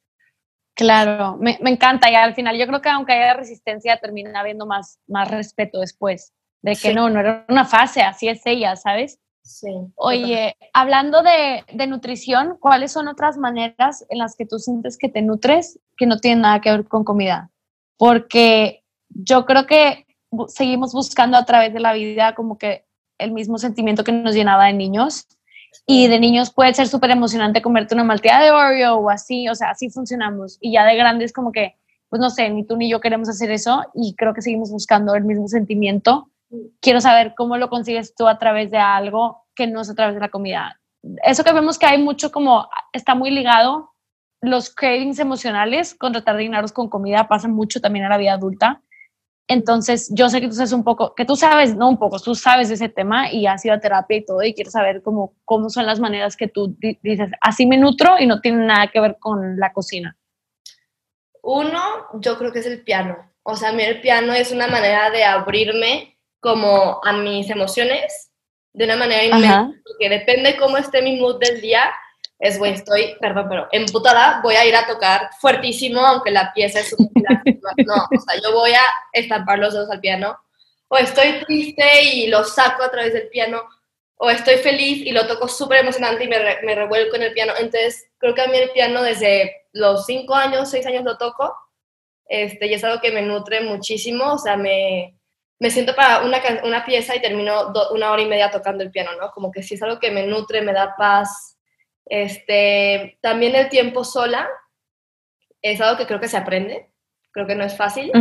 [0.76, 4.66] Claro, me, me, encanta y al final yo creo que aunque haya resistencia termina habiendo
[4.66, 9.20] más, más respeto después, de que no, no era una fase, así es ella, ¿sabes?
[9.44, 9.70] Sí.
[9.96, 15.10] Oye, hablando de, de, nutrición, ¿cuáles son otras maneras en las que tú sientes que
[15.10, 17.52] te nutres que no tienen nada que ver con comida?
[17.98, 20.03] Porque yo creo que
[20.48, 22.86] seguimos buscando a través de la vida como que
[23.18, 25.28] el mismo sentimiento que nos llenaba de niños.
[25.86, 29.56] Y de niños puede ser súper emocionante comerte una malteada de Oreo o así, o
[29.56, 30.58] sea, así funcionamos.
[30.62, 31.76] Y ya de grandes como que,
[32.10, 35.16] pues no sé, ni tú ni yo queremos hacer eso y creo que seguimos buscando
[35.16, 36.30] el mismo sentimiento.
[36.80, 40.14] Quiero saber cómo lo consigues tú a través de algo que no es a través
[40.14, 40.80] de la comida.
[41.24, 43.92] Eso que vemos que hay mucho como, está muy ligado,
[44.42, 48.34] los cravings emocionales con tratar de llenarlos con comida pasa mucho también en la vida
[48.34, 48.83] adulta
[49.48, 52.34] entonces, yo sé que tú sabes un poco, que tú sabes, no un poco, tú
[52.34, 55.70] sabes ese tema y has ido a terapia y todo y quieres saber cómo, cómo
[55.70, 59.18] son las maneras que tú dices, así me nutro y no tiene nada que ver
[59.20, 60.18] con la cocina.
[61.42, 61.82] Uno,
[62.14, 63.18] yo creo que es el piano.
[63.44, 68.32] O sea, a mí el piano es una manera de abrirme como a mis emociones
[68.72, 71.84] de una manera inmensa, porque depende cómo esté mi mood del día,
[72.44, 76.82] es, güey, estoy, perdón, pero emputada, voy a ir a tocar fuertísimo, aunque la pieza
[76.82, 78.82] es No, o sea, yo voy a
[79.14, 80.38] estampar los dedos al piano.
[80.90, 83.64] O estoy triste y lo saco a través del piano.
[84.18, 87.54] O estoy feliz y lo toco súper emocionante y me, me revuelco en el piano.
[87.58, 91.56] Entonces, creo que a mí el piano desde los cinco años, seis años lo toco.
[92.28, 94.34] Este, y es algo que me nutre muchísimo.
[94.34, 95.18] O sea, me,
[95.60, 99.12] me siento para una, una pieza y termino una hora y media tocando el piano,
[99.18, 99.32] ¿no?
[99.32, 101.53] Como que sí es algo que me nutre, me da paz,
[102.06, 104.50] Este, también el tiempo sola
[105.62, 106.90] es algo que creo que se aprende,
[107.32, 108.12] creo que no es fácil.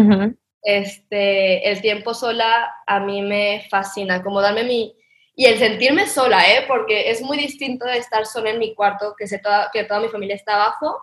[0.62, 4.97] Este, el tiempo sola a mí me fascina, como darme mi...
[5.35, 6.64] Y el sentirme sola, ¿eh?
[6.68, 10.01] Porque es muy distinto de estar sola en mi cuarto, que, sé toda, que toda
[10.01, 11.03] mi familia está abajo,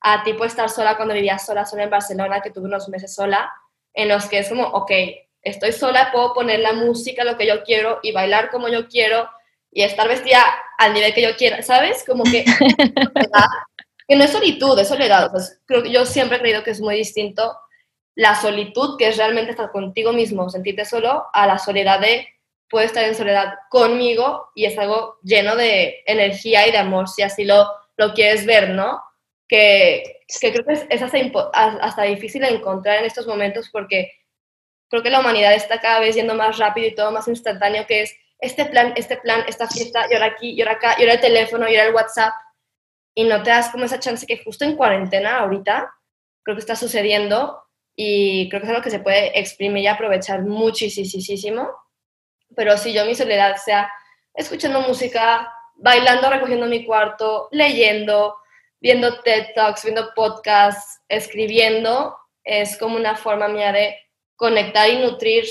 [0.00, 3.52] a tipo estar sola cuando vivía sola, sola en Barcelona, que tuve unos meses sola,
[3.92, 4.92] en los que es como, ok,
[5.42, 9.28] estoy sola, puedo poner la música, lo que yo quiero, y bailar como yo quiero,
[9.72, 10.40] y estar vestida
[10.78, 12.04] al nivel que yo quiera, ¿sabes?
[12.06, 12.44] Como que,
[14.08, 15.30] que no es solitud, es soledad.
[15.66, 17.56] creo que yo siempre he creído que es muy distinto
[18.14, 22.28] la solitud, que es realmente estar contigo mismo, sentirte solo, a la soledad de
[22.68, 27.22] puedo estar en soledad conmigo y es algo lleno de energía y de amor, si
[27.22, 29.02] así lo, lo quieres ver, ¿no?
[29.48, 31.18] Que, que creo que es, es hasta,
[31.52, 34.12] hasta, difícil encontrar en estos momentos porque
[34.88, 38.02] creo que la humanidad está cada vez yendo más rápido y todo más instantáneo, que
[38.02, 41.14] es este plan, este plan, esta fiesta, y ahora aquí, y ahora acá, y ahora
[41.14, 42.34] el teléfono, y ahora el WhatsApp,
[43.14, 45.94] y no te das como esa chance que justo en cuarentena ahorita
[46.42, 47.62] creo que está sucediendo
[47.96, 51.70] y creo que es algo que se puede exprimir y aprovechar muchísimo.
[52.56, 53.90] Pero si yo mi soledad sea
[54.34, 58.36] escuchando música, bailando, recogiendo mi cuarto, leyendo,
[58.80, 63.96] viendo TED Talks, viendo podcasts, escribiendo, es como una forma mía de
[64.36, 65.44] conectar y nutrir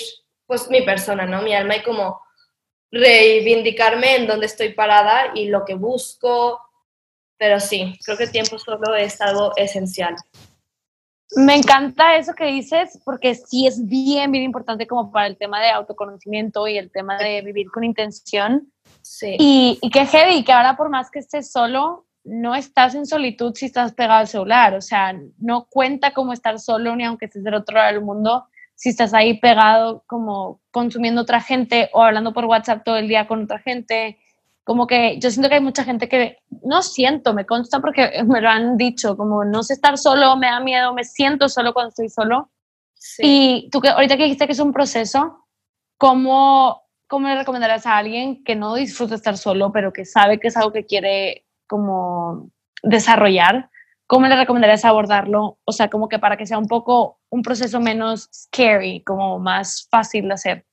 [0.45, 1.41] pues mi persona, ¿no?
[1.41, 2.22] Mi alma y como
[2.93, 6.61] reivindicarme en dónde estoy parada y lo que busco.
[7.37, 10.15] Pero sí, creo que el tiempo solo es algo esencial.
[11.35, 15.59] Me encanta eso que dices, porque sí es bien, bien importante como para el tema
[15.59, 18.71] de autoconocimiento y el tema de vivir con intención.
[19.01, 19.35] Sí.
[19.39, 23.53] Y, y que heavy, que ahora por más que estés solo, no estás en solitud
[23.55, 24.75] si estás pegado al celular.
[24.75, 28.45] O sea, no cuenta como estar solo ni aunque estés del otro lado del mundo
[28.83, 33.27] si estás ahí pegado como consumiendo otra gente o hablando por WhatsApp todo el día
[33.27, 34.19] con otra gente.
[34.65, 38.41] Como que yo siento que hay mucha gente que no siento, me consta porque me
[38.41, 41.91] lo han dicho, como no sé estar solo, me da miedo, me siento solo cuando
[41.91, 42.49] estoy solo.
[43.19, 45.47] Y tú que ahorita que dijiste que es un proceso,
[45.97, 50.49] ¿cómo, ¿cómo le recomendarías a alguien que no disfruta estar solo, pero que sabe que
[50.49, 52.49] es algo que quiere como
[52.81, 53.69] desarrollar?
[54.07, 55.59] ¿Cómo le recomendarías abordarlo?
[55.65, 59.87] O sea, como que para que sea un poco un proceso menos scary, como más
[59.89, 60.65] fácil de hacer.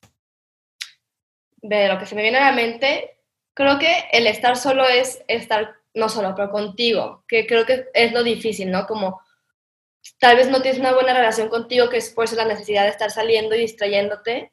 [1.62, 3.19] De lo que se me viene a la mente,
[3.55, 8.12] creo que el estar solo es estar, no solo, pero contigo, que creo que es
[8.12, 8.87] lo difícil, ¿no?
[8.87, 9.21] Como
[10.19, 12.90] tal vez no tienes una buena relación contigo, que es por eso la necesidad de
[12.90, 14.53] estar saliendo y distrayéndote.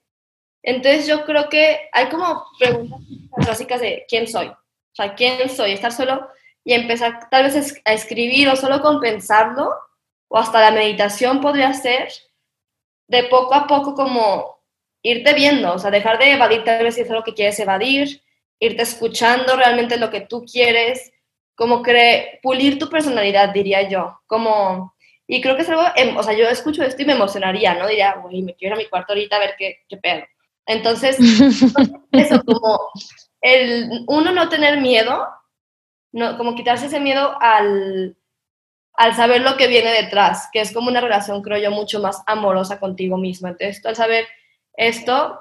[0.64, 3.00] Entonces yo creo que hay como preguntas
[3.48, 4.48] básicas de quién soy.
[4.48, 4.56] O
[4.94, 5.72] sea, ¿quién soy?
[5.72, 6.28] Estar solo
[6.68, 9.74] y empezar tal vez a escribir o solo con pensarlo,
[10.28, 12.10] o hasta la meditación podría ser,
[13.08, 14.60] de poco a poco como
[15.02, 18.22] irte viendo, o sea, dejar de evadir tal vez si es algo que quieres evadir,
[18.60, 21.14] irte escuchando realmente lo que tú quieres,
[21.56, 24.94] como que pulir tu personalidad, diría yo, como,
[25.26, 27.88] y creo que es algo, em, o sea, yo escucho esto y me emocionaría, ¿no?
[27.88, 30.26] Diría, güey, me quiero ir a mi cuarto ahorita a ver qué, qué pedo.
[30.66, 31.18] Entonces,
[32.12, 32.92] eso, como
[33.40, 35.26] el uno no tener miedo
[36.18, 38.18] no, como quitarse ese miedo al,
[38.94, 42.24] al saber lo que viene detrás, que es como una relación, creo yo, mucho más
[42.26, 43.48] amorosa contigo mismo.
[43.48, 44.28] Entonces, tú al saber
[44.74, 45.40] esto,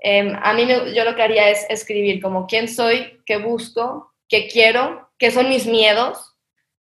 [0.00, 4.48] em, a mí yo lo que haría es escribir como quién soy, qué busco, qué
[4.48, 6.34] quiero, qué son mis miedos.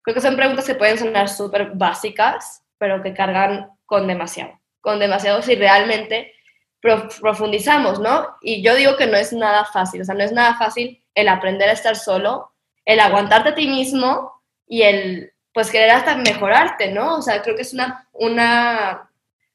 [0.03, 4.99] Creo que son preguntas que pueden sonar súper básicas, pero que cargan con demasiado, con
[4.99, 6.31] demasiado si realmente
[6.79, 8.35] profundizamos, ¿no?
[8.41, 11.27] Y yo digo que no es nada fácil, o sea, no es nada fácil el
[11.27, 12.54] aprender a estar solo,
[12.85, 17.17] el aguantarte a ti mismo y el, pues, querer hasta mejorarte, ¿no?
[17.17, 19.09] O sea, creo que es una, una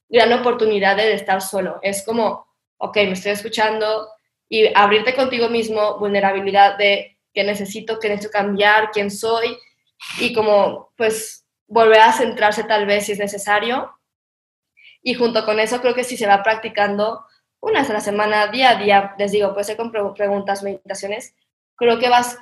[0.09, 1.79] gran oportunidad de estar solo.
[1.83, 2.47] Es como,
[2.79, 4.09] ok, me estoy escuchando
[4.49, 9.57] y abrirte contigo mismo, vulnerabilidad de qué necesito, qué necesito cambiar, quién soy
[10.19, 13.93] y como, pues, volver a centrarse tal vez si es necesario.
[15.03, 17.25] Y junto con eso creo que si se va practicando
[17.61, 21.35] una vez a la semana, día a día, les digo, puede ser con preguntas, meditaciones,
[21.77, 22.39] creo que vas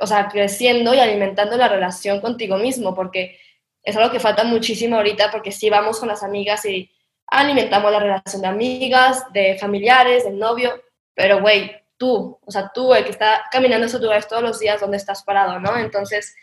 [0.00, 3.38] o sea, creciendo y alimentando la relación contigo mismo, porque
[3.82, 6.90] es algo que falta muchísimo ahorita, porque sí vamos con las amigas y
[7.26, 10.82] alimentamos la relación de amigas, de familiares, del novio,
[11.14, 14.80] pero güey, tú, o sea, tú, el que está caminando esos lugares todos los días,
[14.80, 15.76] donde estás parado, ¿no?
[15.76, 16.34] Entonces,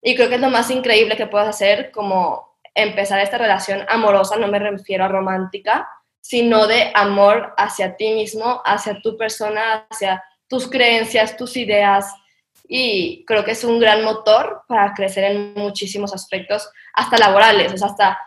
[0.00, 4.36] y creo que es lo más increíble que puedes hacer, como empezar esta relación amorosa,
[4.36, 5.88] no me refiero a romántica,
[6.20, 12.14] sino de amor hacia ti mismo, hacia tu persona, hacia tus creencias, tus ideas,
[12.66, 17.76] y creo que es un gran motor para crecer en muchísimos aspectos, hasta laborales, o
[17.76, 18.18] sea, hasta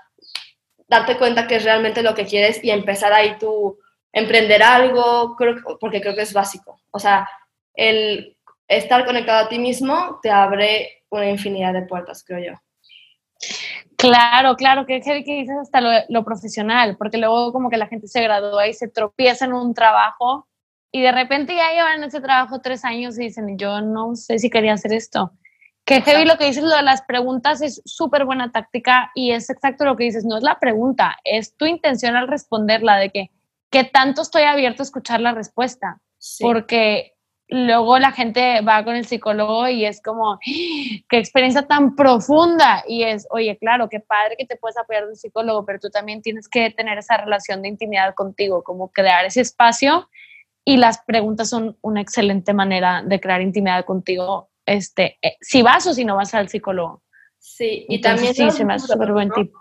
[0.88, 3.78] darte cuenta que es realmente lo que quieres y empezar ahí tú
[4.14, 6.80] emprender algo, creo, porque creo que es básico.
[6.92, 7.28] O sea,
[7.74, 12.60] el estar conectado a ti mismo te abre una infinidad de puertas, creo yo.
[13.98, 18.22] Claro, claro, que, que dices hasta lo, profesional, porque luego como que la gente se
[18.22, 20.48] gradúa y se tropieza en un trabajo
[20.98, 24.50] y de repente ya llevan ese trabajo tres años y dicen, yo no sé si
[24.50, 25.32] quería hacer esto.
[25.86, 29.48] Que heavy lo que dices, lo de las preguntas es súper buena táctica y es
[29.52, 33.30] exacto lo que dices, no es la pregunta, es tu intención al responderla de que,
[33.70, 36.02] ¿qué tanto estoy abierto a escuchar la respuesta?
[36.40, 37.14] Porque
[37.48, 40.40] luego la gente va con el psicólogo y es como,
[41.10, 42.84] qué experiencia tan profunda.
[42.88, 45.92] Y es, oye, claro, qué padre que te puedes apoyar de un psicólogo, pero tú
[45.92, 50.10] también tienes que tener esa relación de intimidad contigo, como crear ese espacio.
[50.68, 55.88] Y las preguntas son una excelente manera de crear intimidad contigo, este, eh, si vas
[55.88, 57.04] o si no vas al psicólogo.
[57.40, 59.54] Sí, y también sí, se me hace súper buen tip.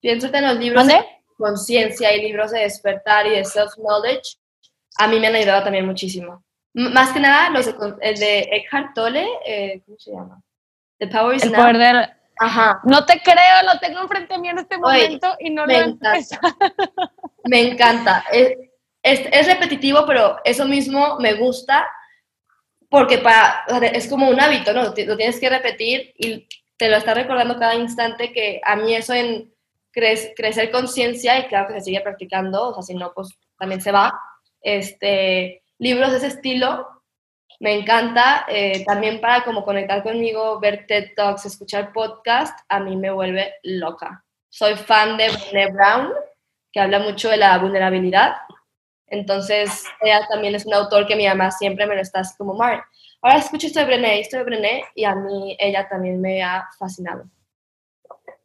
[0.00, 1.04] Piénsate en los libros de
[1.36, 4.38] conciencia y libros de despertar y de self-knowledge.
[4.98, 9.26] A mí me han ayudado también muchísimo más que nada, los el de Eckhart Tolle,
[9.46, 10.42] eh, ¿cómo se llama?
[10.98, 12.08] The Power is El poder del...
[12.38, 12.80] Ajá.
[12.84, 16.12] No te creo, lo tengo enfrente de mí en este momento y no lo encanta.
[17.44, 18.24] Me encanta.
[19.06, 21.86] Es, es, repetitivo, pero eso mismo me gusta
[22.88, 24.82] porque para, es como un hábito, ¿no?
[24.82, 29.14] Lo tienes que repetir y te lo está recordando cada instante que a mí eso
[29.14, 29.52] en
[29.92, 33.92] crecer conciencia y claro que se sigue practicando, o sea, si no, pues también se
[33.92, 34.12] va.
[34.60, 36.86] Este, libros de ese estilo.
[37.60, 42.96] Me encanta eh, también para como conectar conmigo, ver TED Talks, escuchar podcast, a mí
[42.96, 44.24] me vuelve loca.
[44.50, 46.12] Soy fan de Brené Brown,
[46.70, 48.36] que habla mucho de la vulnerabilidad.
[49.08, 52.54] Entonces, ella también es un autor que mi mamá siempre me lo está así como,
[52.54, 52.84] Mar,
[53.22, 56.68] ahora escucho esto de Brené, esto de Brené, y a mí ella también me ha
[56.78, 57.24] fascinado.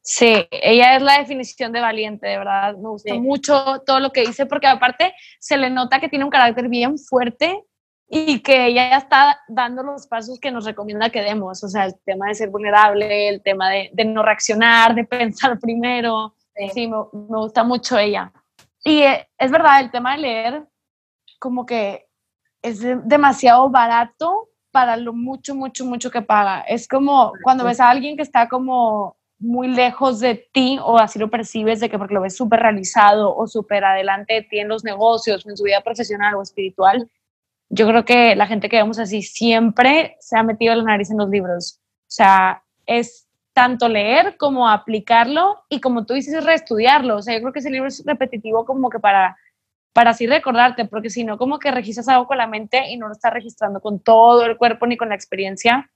[0.04, 2.76] Sí, ella es la definición de valiente, de verdad.
[2.76, 6.32] Me gusta mucho todo lo que dice, porque aparte se le nota que tiene un
[6.32, 7.64] carácter bien fuerte
[8.10, 11.64] y que ella está dando los pasos que nos recomienda que demos.
[11.64, 16.36] O sea, el tema de ser vulnerable, el tema de, no reaccionar, de pensar primero.
[16.74, 18.32] Sí, me, gusta mucho ella.
[18.84, 20.68] Y eh, es verdad, el tema de leer,
[21.40, 22.08] como que
[22.62, 26.62] es demasiado barato para lo mucho, mucho, mucho que paga.
[26.62, 31.18] Es como cuando ves a alguien que está como muy lejos de ti o así
[31.18, 34.68] lo percibes de que porque lo ves súper realizado o súper adelante de ti en
[34.68, 37.10] los negocios, en su vida profesional o espiritual,
[37.70, 41.18] yo creo que la gente que vemos así siempre se ha metido la nariz en
[41.18, 41.80] los libros.
[42.02, 47.18] O sea, es tanto leer como aplicarlo y como tú dices, reestudiarlo.
[47.18, 49.38] O sea, yo creo que ese libro es repetitivo como que para,
[49.94, 53.08] para así recordarte, porque si no, como que registras algo con la mente y no
[53.08, 55.90] lo estás registrando con todo el cuerpo ni con la experiencia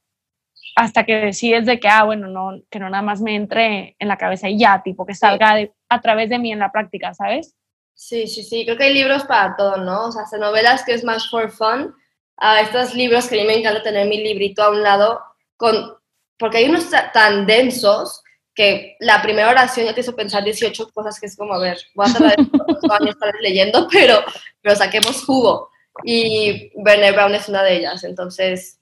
[0.75, 4.07] hasta que decides de que, ah, bueno, no, que no nada más me entre en
[4.07, 5.55] la cabeza y ya, tipo, que salga
[5.89, 7.55] a través de mí en la práctica, ¿sabes?
[7.93, 10.07] Sí, sí, sí, creo que hay libros para todo, ¿no?
[10.07, 11.95] O sea, hasta novelas que es más for fun,
[12.37, 15.21] a estos libros que a mí me encanta tener mi librito a un lado,
[15.55, 15.95] con,
[16.37, 18.21] porque hay unos tan densos
[18.53, 21.77] que la primera oración ya te hizo pensar 18 cosas que es como, a ver,
[21.93, 22.35] voy a tardar
[23.07, 24.23] estar leyendo, pero,
[24.61, 25.69] pero saquemos jugo.
[26.03, 28.79] Y Brené Brown es una de ellas, entonces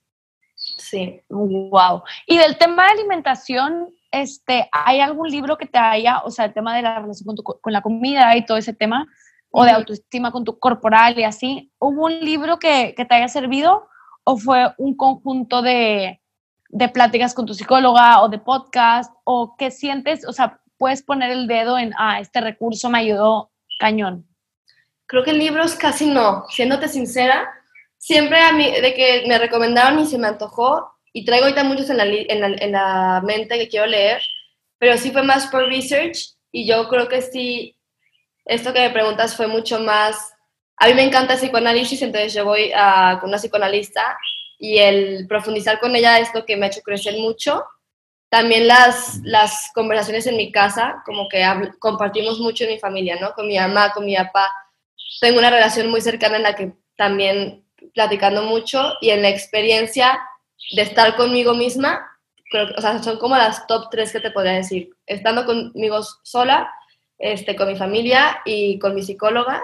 [0.77, 1.21] Sí.
[1.29, 2.03] Wow.
[2.25, 6.53] Y del tema de alimentación, este, ¿hay algún libro que te haya, o sea, el
[6.53, 9.07] tema de la relación con, la comida y todo ese tema,
[9.51, 11.71] o de autoestima con tu corporal y así?
[11.79, 13.87] ¿Hubo un libro que, te haya servido
[14.23, 16.21] o fue un conjunto de,
[16.73, 19.13] de pláticas con tu psicóloga o de podcast?
[19.23, 20.27] ¿O qué sientes?
[20.27, 24.27] O sea, puedes poner el dedo en, ah, este recurso me ayudó cañón.
[25.05, 27.47] Creo que en libros casi no, siéndote sincera,
[27.97, 31.89] siempre a mí, de que me recomendaron y se me antojó, y traigo ahorita muchos
[31.89, 34.21] en la, en la, en la mente que quiero leer,
[34.79, 37.77] pero sí fue más por research, y yo creo que sí,
[38.45, 40.33] esto que me preguntas fue mucho más,
[40.77, 44.17] a mí me encanta el psicoanálisis, entonces yo voy a, con una psicoanalista,
[44.63, 47.65] y el profundizar con ella es lo que me ha hecho crecer mucho.
[48.29, 51.43] También las, las conversaciones en mi casa, como que
[51.79, 53.33] compartimos mucho en mi familia, ¿no?
[53.33, 54.49] Con mi mamá, con mi papá.
[55.19, 60.17] Tengo una relación muy cercana en la que también platicando mucho y en la experiencia
[60.73, 61.99] de estar conmigo misma,
[62.49, 64.91] creo o sea, son como las top tres que te podría decir.
[65.05, 66.73] Estando conmigo sola,
[67.17, 69.61] este, con mi familia y con mi psicóloga,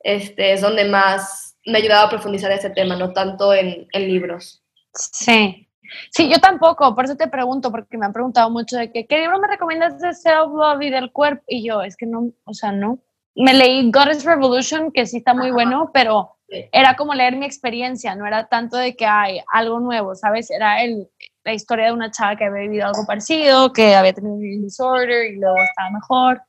[0.00, 4.08] este, es donde más me ha ayudado a profundizar ese tema, no tanto en, en
[4.08, 4.62] libros.
[4.92, 5.64] Sí,
[6.10, 9.18] Sí, yo tampoco, por eso te pregunto, porque me han preguntado mucho de que, ¿qué
[9.18, 11.42] libro me recomiendas de self-love y del cuerpo?
[11.46, 12.98] Y yo, es que no, o sea, no.
[13.34, 18.14] Me leí Goddess Revolution, que sí está muy bueno, pero era como leer mi experiencia,
[18.14, 20.50] no era tanto de que hay algo nuevo, ¿sabes?
[20.50, 21.08] Era el,
[21.42, 25.32] la historia de una chava que había vivido algo parecido, que había tenido un disorder
[25.32, 26.42] y luego estaba mejor.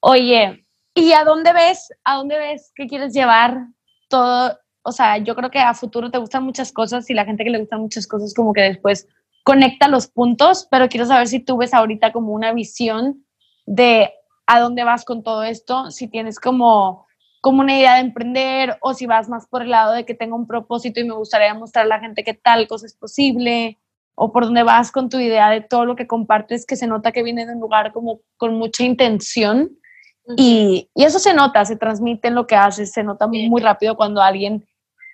[0.00, 3.66] Oye, ¿y a dónde ves, a dónde ves que quieres llevar
[4.10, 7.44] todo o sea, yo creo que a futuro te gustan muchas cosas y la gente
[7.44, 9.06] que le gustan muchas cosas como que después
[9.44, 13.24] conecta los puntos, pero quiero saber si tú ves ahorita como una visión
[13.66, 14.12] de
[14.46, 17.06] a dónde vas con todo esto, si tienes como
[17.42, 20.36] como una idea de emprender o si vas más por el lado de que tengo
[20.36, 23.78] un propósito y me gustaría mostrar a la gente que tal cosa es posible
[24.14, 27.12] o por dónde vas con tu idea de todo lo que compartes que se nota
[27.12, 29.70] que viene de un lugar como con mucha intención
[30.36, 33.96] y, y, eso se nota, se transmite en lo que haces, se nota muy rápido
[33.96, 34.66] cuando alguien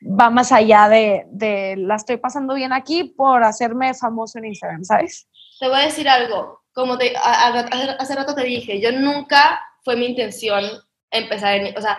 [0.02, 4.84] va más allá de, de la estoy pasando bien aquí por hacerme famoso en Instagram,
[4.84, 5.28] ¿sabes?
[5.58, 10.06] Te voy a decir algo, como te, hace rato te dije, yo nunca fue mi
[10.06, 10.64] intención
[11.10, 11.98] empezar en, o sea,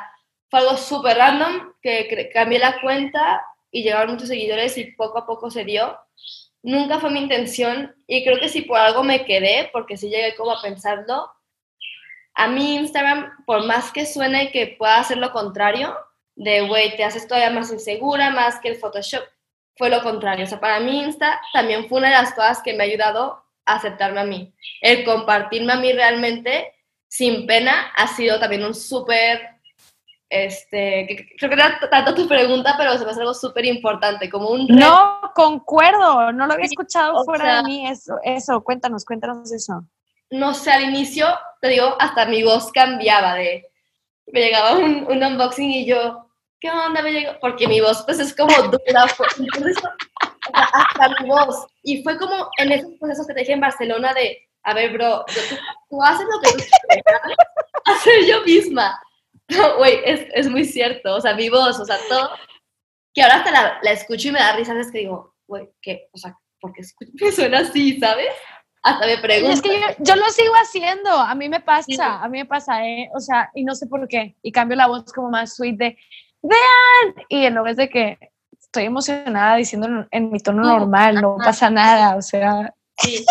[0.50, 5.26] fue algo súper random, que cambié la cuenta y llegaron muchos seguidores y poco a
[5.26, 5.98] poco se dio.
[6.64, 10.36] Nunca fue mi intención y creo que si por algo me quedé, porque si llegué
[10.36, 11.32] como a pensarlo,
[12.38, 15.98] a mí Instagram, por más que suene que pueda hacer lo contrario,
[16.36, 19.24] de, güey, te haces todavía más insegura, más que el Photoshop,
[19.76, 20.46] fue lo contrario.
[20.46, 23.44] O sea, para mí Insta también fue una de las cosas que me ha ayudado
[23.66, 24.54] a aceptarme a mí.
[24.82, 26.76] El compartirme a mí realmente
[27.08, 29.58] sin pena ha sido también un súper
[30.30, 34.50] este, creo que era tanto tu pregunta, pero se me hace algo súper importante, como
[34.50, 34.68] un...
[34.68, 39.86] No, concuerdo, no lo había escuchado fuera de mí, eso, eso, cuéntanos, cuéntanos eso.
[40.30, 41.28] No sé, al inicio,
[41.62, 43.70] te digo, hasta mi voz cambiaba de...
[44.28, 47.02] Me llegaba un, un unboxing y yo, ¿qué onda?
[47.02, 47.40] Me llegó?
[47.40, 49.06] Porque mi voz, pues, es como dura,
[49.38, 49.78] entonces,
[50.54, 51.68] hasta mi voz.
[51.84, 55.24] Y fue como en esos procesos que te dije en Barcelona de, a ver, bro,
[55.28, 55.56] tú,
[55.90, 57.04] tú haces lo que tú quieres,
[57.86, 59.00] hacer yo misma
[59.50, 61.16] no, güey, es, es, muy cierto.
[61.16, 62.32] O sea, mi voz, o sea, todo.
[63.14, 66.10] Que ahora hasta la, la escucho y me da risa, es que digo, güey, ¿qué?
[66.12, 66.82] O sea, ¿por qué
[67.26, 68.34] me suena así, sabes?
[68.88, 69.54] Hasta me pregunto.
[69.54, 73.10] Es que yo, lo sigo haciendo, a mí me pasa, a mí me pasa, ¿eh?
[73.14, 74.36] O sea, y no sé por qué.
[74.42, 75.98] Y cambio la voz como más sweet de,
[76.42, 78.18] vean, y en vez de que
[78.60, 82.74] estoy emocionada diciendo en mi tono normal, no pasa nada, o sea.
[83.00, 83.24] Sí,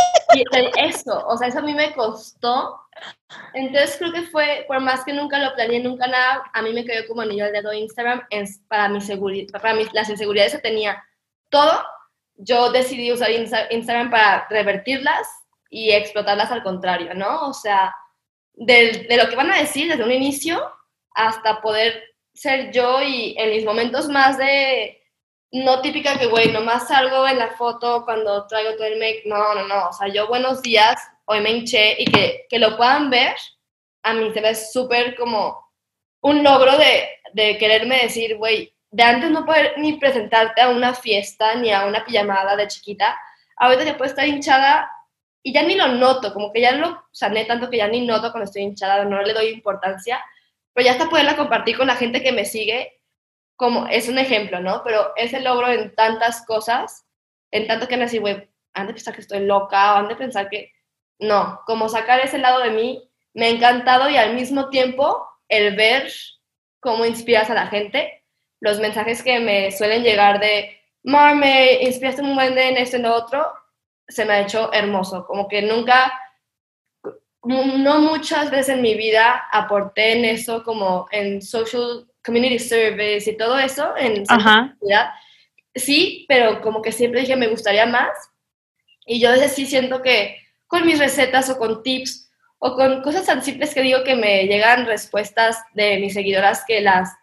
[0.77, 2.87] eso, o sea, eso a mí me costó
[3.53, 6.85] entonces creo que fue, por más que nunca lo planeé, nunca nada, a mí me
[6.85, 10.61] cayó como anillo al dedo Instagram es para mi seguridad, para mis, las inseguridades que
[10.61, 11.03] tenía.
[11.51, 11.83] Todo,
[12.37, 15.27] yo decidí usar Instagram para revertirlas
[15.77, 17.49] y explotarlas al contrario, ¿no?
[17.49, 17.95] O sea,
[18.55, 20.59] de, de lo que van a decir desde un inicio
[21.15, 22.03] hasta poder
[22.33, 25.03] ser yo y en mis momentos más de
[25.53, 29.25] no típica que, güey, nomás salgo en la foto cuando traigo todo el make.
[29.27, 29.89] No, no, no.
[29.91, 33.37] O sea, yo buenos días, hoy me hinché y que, que lo puedan ver,
[34.03, 35.63] a mí se ve súper como
[36.23, 40.95] un logro de, de quererme decir, güey, de antes no poder ni presentarte a una
[40.95, 43.15] fiesta ni a una pijamada de chiquita,
[43.59, 44.91] ahorita ya puedo estar hinchada
[45.47, 48.33] y ya ni lo noto, como que ya lo sané tanto que ya ni noto
[48.33, 50.21] cuando estoy hinchada, no le doy importancia,
[50.73, 53.01] pero ya hasta poderla compartir con la gente que me sigue,
[53.55, 54.83] como es un ejemplo, ¿no?
[54.83, 57.07] Pero ese logro en tantas cosas,
[57.53, 60.17] en tanto que me decir, güey, han de pensar que estoy loca, o han de
[60.17, 60.73] pensar que
[61.21, 65.77] no, como sacar ese lado de mí me ha encantado y al mismo tiempo el
[65.77, 66.13] ver
[66.81, 68.25] cómo inspiras a la gente,
[68.59, 73.05] los mensajes que me suelen llegar de, Mar, me inspiraste un buen en esto en
[73.05, 73.47] lo otro,
[74.09, 76.13] se me ha hecho hermoso, como que nunca,
[77.43, 83.37] no muchas veces en mi vida aporté en eso como en social community service y
[83.37, 85.11] todo eso, en comunidad.
[85.75, 88.11] Sí, pero como que siempre dije me gustaría más.
[89.05, 90.37] Y yo desde sí siento que
[90.67, 94.47] con mis recetas o con tips o con cosas tan simples que digo que me
[94.47, 97.15] llegan respuestas de mis seguidoras que las,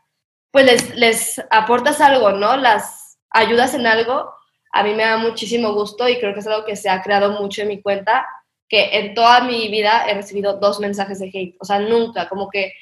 [0.52, 2.56] pues les, les aportas algo, ¿no?
[2.56, 4.34] Las ayudas en algo,
[4.74, 7.40] a mí me da muchísimo gusto y creo que es algo que se ha creado
[7.40, 8.28] mucho en mi cuenta,
[8.68, 12.50] que en toda mi vida he recibido dos mensajes de hate, o sea, nunca, como
[12.50, 12.74] que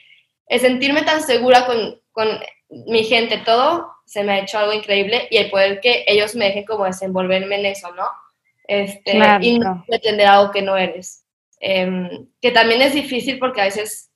[0.48, 2.28] el sentirme tan segura con, con
[2.88, 6.46] mi gente, todo, se me ha hecho algo increíble y el poder que ellos me
[6.46, 8.06] dejen como desenvolverme en eso, ¿no?
[8.72, 11.26] este, y no pretender algo que no eres.
[11.60, 14.10] Em, que también es difícil porque a veces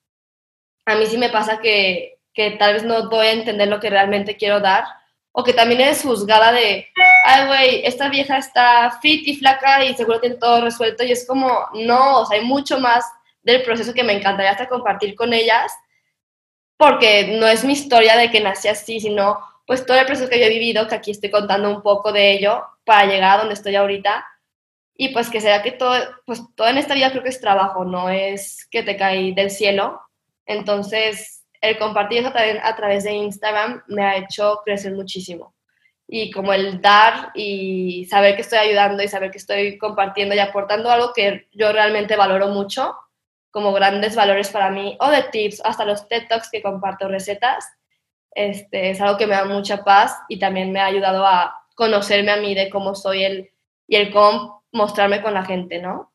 [0.86, 3.89] a mí sí me pasa que, que tal vez no doy a entender lo que
[3.89, 4.86] realmente quiero dar
[5.32, 6.88] o que también eres juzgada de,
[7.26, 11.26] ay, güey, esta vieja está fit y flaca y seguro tiene todo resuelto y es
[11.28, 13.03] como, no, o sea, hay mucho más
[13.41, 15.71] del proceso que me encantaría hasta compartir con ellas
[16.78, 20.39] porque no es mi historia de que nací así, sino pues todo el proceso que
[20.39, 23.55] yo he vivido, que aquí estoy contando un poco de ello para llegar a donde
[23.55, 24.26] estoy ahorita
[24.95, 25.95] y pues que sea que todo,
[26.26, 29.49] pues todo en esta vida creo que es trabajo, no es que te cae del
[29.49, 29.99] cielo.
[30.45, 35.55] Entonces, el compartir eso también a través de Instagram me ha hecho crecer muchísimo.
[36.08, 40.39] Y como el dar y saber que estoy ayudando y saber que estoy compartiendo y
[40.39, 42.95] aportando algo que yo realmente valoro mucho,
[43.51, 47.66] como grandes valores para mí, o de tips, hasta los TED Talks que comparto recetas,
[48.36, 52.32] Este, es algo que me da mucha paz y también me ha ayudado a conocerme
[52.32, 53.49] a mí de cómo soy el,
[53.88, 56.12] y el cómo mostrarme con la gente, ¿no?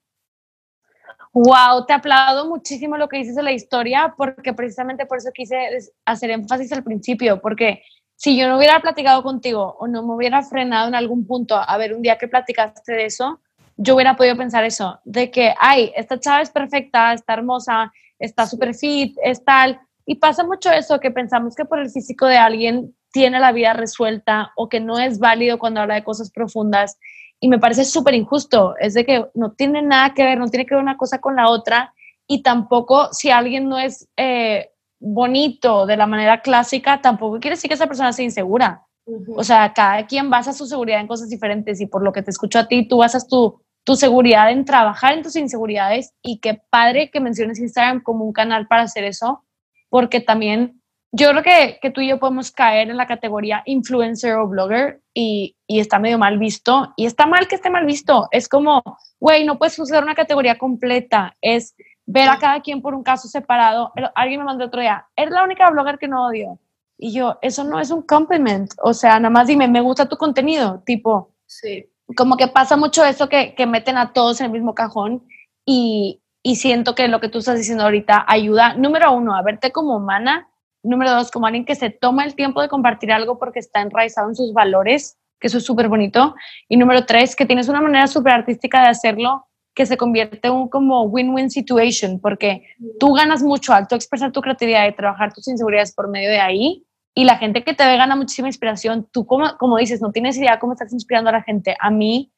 [1.32, 5.56] Wow, te aplaudo muchísimo lo que dices de la historia, porque precisamente por eso quise
[6.04, 7.82] hacer énfasis al principio, porque
[8.20, 11.78] si yo no hubiera platicado contigo o no me hubiera frenado en algún punto a
[11.78, 13.40] ver un día que platicaste de eso,
[13.78, 18.46] yo hubiera podido pensar eso, de que, ay, esta chava es perfecta, está hermosa, está
[18.46, 19.80] súper fit, es tal.
[20.04, 23.72] Y pasa mucho eso, que pensamos que por el físico de alguien tiene la vida
[23.72, 26.98] resuelta o que no es válido cuando habla de cosas profundas.
[27.40, 30.66] Y me parece súper injusto, es de que no tiene nada que ver, no tiene
[30.66, 31.94] que ver una cosa con la otra.
[32.26, 34.69] Y tampoco si alguien no es eh,
[35.00, 38.86] bonito de la manera clásica, tampoco quiere decir que esa persona sea insegura.
[39.34, 42.30] O sea, cada quien basa su seguridad en cosas diferentes y por lo que te
[42.30, 46.60] escucho a ti, tú basas tu tu seguridad en trabajar en tus inseguridades y qué
[46.70, 49.44] padre que menciones Instagram como un canal para hacer eso,
[49.88, 50.82] porque también
[51.12, 55.00] yo creo que, que tú y yo podemos caer en la categoría influencer o blogger
[55.12, 58.28] y, y está medio mal visto y está mal que esté mal visto.
[58.30, 58.82] Es como,
[59.18, 61.74] güey, no puedes usar una categoría completa, es
[62.06, 63.92] ver a cada quien por un caso separado.
[64.14, 66.58] Alguien me mandó otro día, eres la única blogger que no odio.
[66.98, 68.72] Y yo, eso no es un compliment.
[68.82, 70.82] O sea, nada más dime, me gusta tu contenido.
[70.84, 74.74] Tipo, sí como que pasa mucho eso que, que meten a todos en el mismo
[74.74, 75.24] cajón
[75.64, 79.72] y, y, siento que lo que tú estás diciendo ahorita ayuda, número uno, a verte
[79.72, 80.48] como humana,
[80.82, 84.28] número dos, como alguien que se toma el tiempo de compartir algo porque está enraizado
[84.28, 86.34] en sus valores, que eso es súper bonito,
[86.68, 89.46] y número tres, que tienes una manera súper artística de hacerlo
[89.80, 92.66] que se convierte en un como win-win situation, porque
[92.98, 96.38] tú ganas mucho al tú expresar tu creatividad y trabajar tus inseguridades por medio de
[96.38, 99.08] ahí, y la gente que te ve gana muchísima inspiración.
[99.10, 101.74] Tú, como, como dices, no tienes idea cómo estás inspirando a la gente.
[101.80, 102.30] A mí,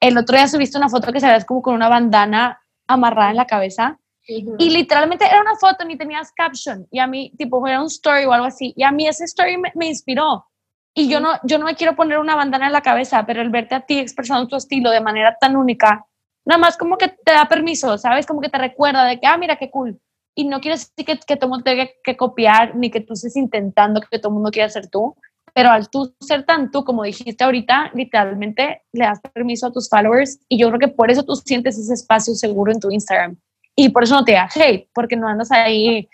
[0.00, 3.46] el otro día subiste una foto que veía como con una bandana amarrada en la
[3.46, 4.00] cabeza.
[4.26, 6.88] Y literalmente era una foto, ni tenías caption.
[6.90, 8.74] Y a mí, tipo, era un story o algo así.
[8.76, 10.46] Y a mí ese story me, inspiró.
[10.92, 13.50] Y yo no, yo no me quiero poner una bandana en la cabeza, pero el
[13.50, 16.04] verte a ti expresando tu estilo de manera tan única,
[16.50, 18.26] nada más como que te da permiso, ¿sabes?
[18.26, 20.00] Como que te recuerda de que, ah, mira qué cool
[20.34, 23.36] y no quiero decir que, que todo mundo tenga que copiar, ni que tú estés
[23.36, 25.14] intentando que todo el mundo quiera ser tú,
[25.54, 29.88] pero al tú ser tan tú, como dijiste ahorita, literalmente le das permiso a tus
[29.88, 33.36] followers y yo creo que por eso tú sientes ese espacio seguro en tu Instagram.
[33.76, 36.08] Y por eso no te da hate, porque no andas ahí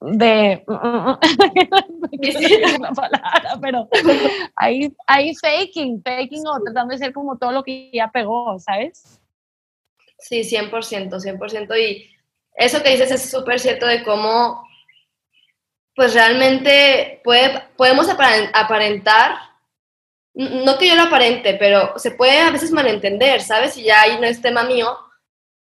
[0.00, 1.18] de la
[2.94, 3.88] palabra, pero
[4.56, 9.20] ahí, ahí faking, faking o tratando de ser como todo lo que ya pegó, ¿sabes?
[10.18, 11.78] Sí, 100%, 100%.
[11.78, 12.10] Y
[12.54, 14.68] eso que dices es súper cierto de cómo,
[15.94, 19.36] pues realmente puede, podemos aparentar,
[20.34, 23.76] no que yo lo aparente, pero se puede a veces malentender, ¿sabes?
[23.76, 24.96] Y ya ahí no es tema mío,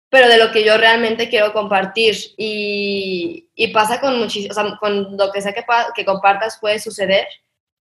[0.10, 2.16] pero de lo que yo realmente quiero compartir.
[2.38, 5.64] Y, pasa con muchísimo, con lo que sea que,
[5.95, 7.28] que compartas puede suceder,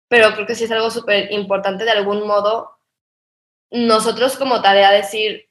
[0.09, 2.77] pero creo que sí es algo súper importante de algún modo
[3.71, 5.50] nosotros como tarea decir,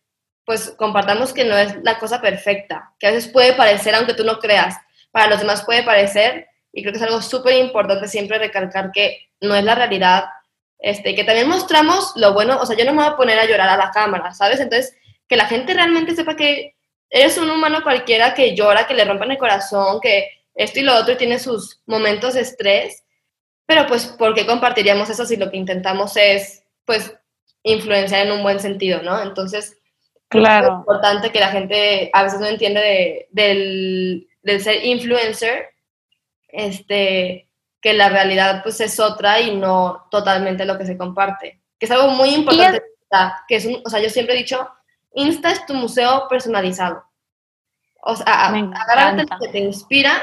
[0.49, 4.23] pues compartamos que no es la cosa perfecta, que a veces puede parecer, aunque tú
[4.23, 4.75] no creas,
[5.11, 9.29] para los demás puede parecer, y creo que es algo súper importante siempre recalcar que
[9.41, 10.25] no es la realidad,
[10.79, 13.45] este, que también mostramos lo bueno, o sea, yo no me voy a poner a
[13.45, 14.59] llorar a la cámara, ¿sabes?
[14.59, 14.97] Entonces,
[15.27, 16.75] que la gente realmente sepa que
[17.11, 20.95] eres un humano cualquiera que llora, que le rompan el corazón, que esto y lo
[20.95, 23.03] otro tiene sus momentos de estrés,
[23.67, 27.13] pero pues, ¿por qué compartiríamos eso si lo que intentamos es, pues,
[27.61, 29.21] influenciar en un buen sentido, ¿no?
[29.21, 29.78] Entonces,
[30.29, 30.67] Claro.
[30.67, 34.27] Es importante que la gente a veces no entiende del,
[34.59, 35.69] ser influencer,
[36.47, 37.49] este,
[37.81, 41.61] que la realidad pues es otra y no totalmente lo que se comparte.
[41.79, 42.81] Que es algo muy importante,
[43.47, 44.69] que es un, o sea, yo siempre he dicho,
[45.13, 47.03] Insta es tu museo personalizado.
[48.01, 50.13] O sea, agárrate lo que te inspira.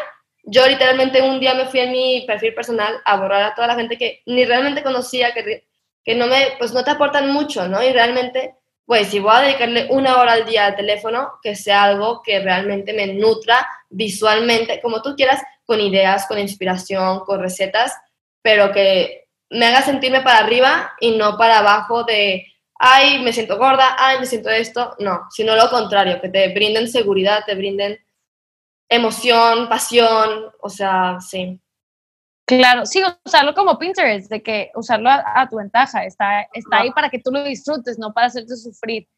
[0.45, 3.75] Yo literalmente un día me fui en mi perfil personal a borrar a toda la
[3.75, 5.67] gente que ni realmente conocía, que,
[6.05, 7.83] que no me, pues no te aportan mucho, ¿no?
[7.83, 8.55] Y realmente
[8.87, 12.39] pues si voy a dedicarle una hora al día al teléfono, que sea algo que
[12.39, 17.93] realmente me nutra visualmente, como tú quieras, con ideas, con inspiración, con recetas,
[18.43, 22.47] pero que me haga sentirme para arriba y no para abajo de,
[22.79, 24.95] ay, me siento gorda, ay, me siento esto.
[25.01, 27.99] No, sino lo contrario, que te brinden seguridad, te brinden
[28.89, 31.61] emoción, pasión, o sea, sí.
[32.47, 37.11] Claro, sí, usarlo como Pinterest, de que usarlo a, tu ventaja, está, está ahí para
[37.11, 39.09] que tú lo disfrutes, no para hacerte sufrir.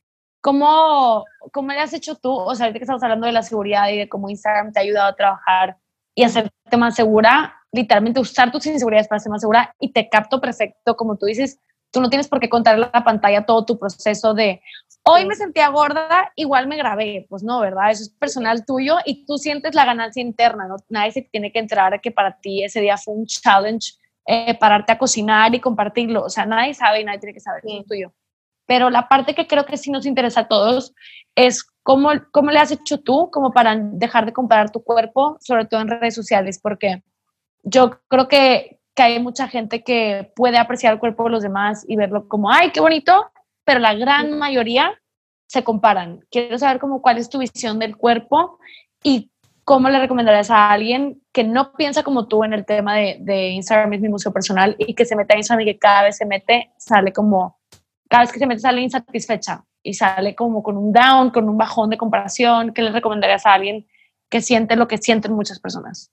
[0.41, 2.33] ¿Cómo, ¿Cómo le has hecho tú?
[2.33, 4.83] O sea, ahorita que estamos hablando de la seguridad y de cómo Instagram te ha
[4.83, 5.77] ayudado a trabajar
[6.15, 10.41] y hacerte más segura, literalmente usar tus inseguridades para ser más segura y te capto
[10.41, 11.61] perfecto, como tú dices,
[11.91, 14.61] tú no tienes por qué contar en la pantalla todo tu proceso de,
[15.03, 17.27] hoy me sentía gorda, igual me grabé.
[17.29, 17.91] Pues no, ¿verdad?
[17.91, 20.77] Eso es personal tuyo y tú sientes la ganancia interna, ¿no?
[20.89, 23.95] Nadie se tiene que enterar que para ti ese día fue un challenge,
[24.27, 26.25] eh, pararte a cocinar y compartirlo.
[26.25, 28.13] O sea, nadie sabe y nadie tiene que saber, es tuyo.
[28.67, 30.95] Pero la parte que creo que sí nos interesa a todos
[31.35, 35.65] es cómo, cómo le has hecho tú como para dejar de comparar tu cuerpo, sobre
[35.65, 37.03] todo en redes sociales, porque
[37.63, 41.85] yo creo que, que hay mucha gente que puede apreciar el cuerpo de los demás
[41.87, 43.31] y verlo como, ay, qué bonito,
[43.65, 45.01] pero la gran mayoría
[45.47, 46.27] se comparan.
[46.33, 48.59] Quiero saber cómo cuál es tu visión del cuerpo
[49.05, 49.31] y
[49.63, 53.51] cómo le recomendarías a alguien que no piensa como tú en el tema de, de
[53.51, 56.17] Instagram es mi museo personal y que se mete a Instagram y que cada vez
[56.17, 57.61] se mete, sale como,
[58.09, 61.57] cada vez que se mete sale insatisfecha y sale como con un down, con un
[61.57, 62.75] bajón de comparación.
[62.75, 63.87] ¿Qué le recomendarías a alguien
[64.29, 66.11] que siente lo que sienten muchas personas?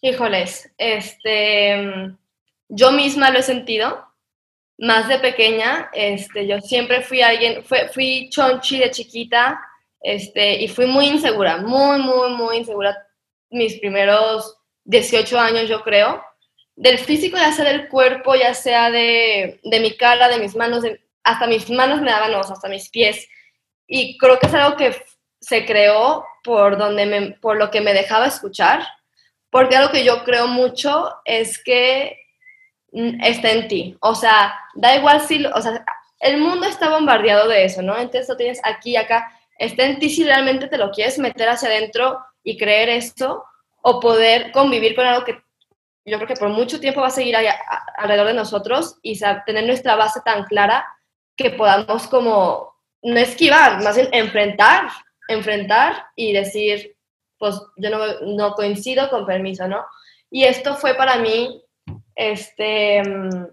[0.00, 2.12] Híjoles, este,
[2.68, 4.06] yo misma lo he sentido
[4.78, 9.58] más de pequeña, este, yo siempre fui alguien, fui chonchi de chiquita,
[10.00, 12.96] este, y fui muy insegura, muy, muy, muy insegura
[13.50, 16.22] mis primeros 18 años, yo creo,
[16.74, 20.84] del físico, ya sea del cuerpo, ya sea de, de mi cara, de mis manos,
[21.24, 23.26] hasta mis manos me daban osos, hasta mis pies,
[23.86, 24.94] y creo que es algo que
[25.40, 28.86] se creó por, donde por lo que me dejaba escuchar,
[29.50, 32.18] porque algo que yo creo mucho es que
[32.96, 33.96] Mm, está en ti.
[34.00, 35.84] O sea, da igual si, o sea,
[36.20, 37.94] el mundo está bombardeado de eso, ¿no?
[37.98, 39.30] Entonces lo tienes aquí y acá.
[39.58, 43.44] Está en ti si realmente te lo quieres meter hacia adentro y creer esto
[43.82, 45.38] o poder convivir con algo que
[46.06, 47.36] yo creo que por mucho tiempo va a seguir
[47.98, 50.86] alrededor de nosotros y tener nuestra base tan clara
[51.36, 54.88] que podamos como no esquivar, más bien enfrentar,
[55.28, 56.95] enfrentar y decir,
[57.38, 59.84] pues yo no, no coincido con permiso, ¿no?
[60.30, 61.62] Y esto fue para mí
[62.16, 63.46] este, mm,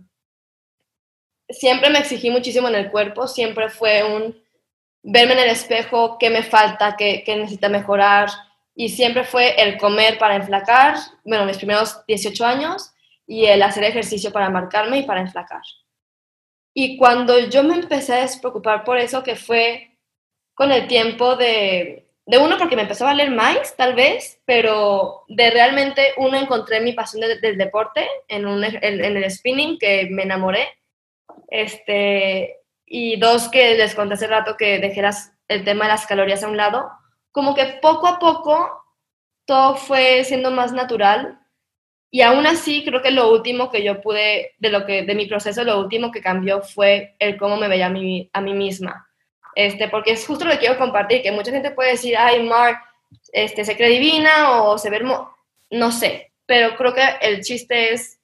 [1.50, 4.42] siempre me exigí muchísimo en el cuerpo, siempre fue un
[5.04, 8.30] verme en el espejo, qué me falta, qué, qué necesita mejorar,
[8.74, 12.92] y siempre fue el comer para enflacar, bueno, mis primeros 18 años,
[13.28, 15.62] y el hacer ejercicio para marcarme y para enflacar.
[16.74, 20.00] Y cuando yo me empecé a despreocupar por eso, que fue
[20.56, 25.24] con el tiempo de, de uno porque me empezó a valer más, tal vez, pero
[25.28, 30.24] de realmente uno encontré mi pasión del deporte en, un, en, el spinning, que me
[30.24, 30.70] enamoré.
[31.50, 35.02] Este, y dos, que les conté hace rato que dejé
[35.50, 36.90] el tema de las calorías a un lado.
[37.32, 38.84] Como que poco a poco
[39.46, 41.40] todo fue siendo más natural.
[42.10, 45.26] Y aún así, creo que lo último que yo pude, de, lo que, de mi
[45.26, 49.10] proceso, lo último que cambió fue el cómo me veía a mí, a mí misma
[49.56, 52.80] este, porque es justo lo que quiero compartir, que mucha gente puede decir, ay, Mark,
[53.32, 55.02] este, se cree divina o se ve
[55.70, 58.20] no sé, pero creo que el chiste es,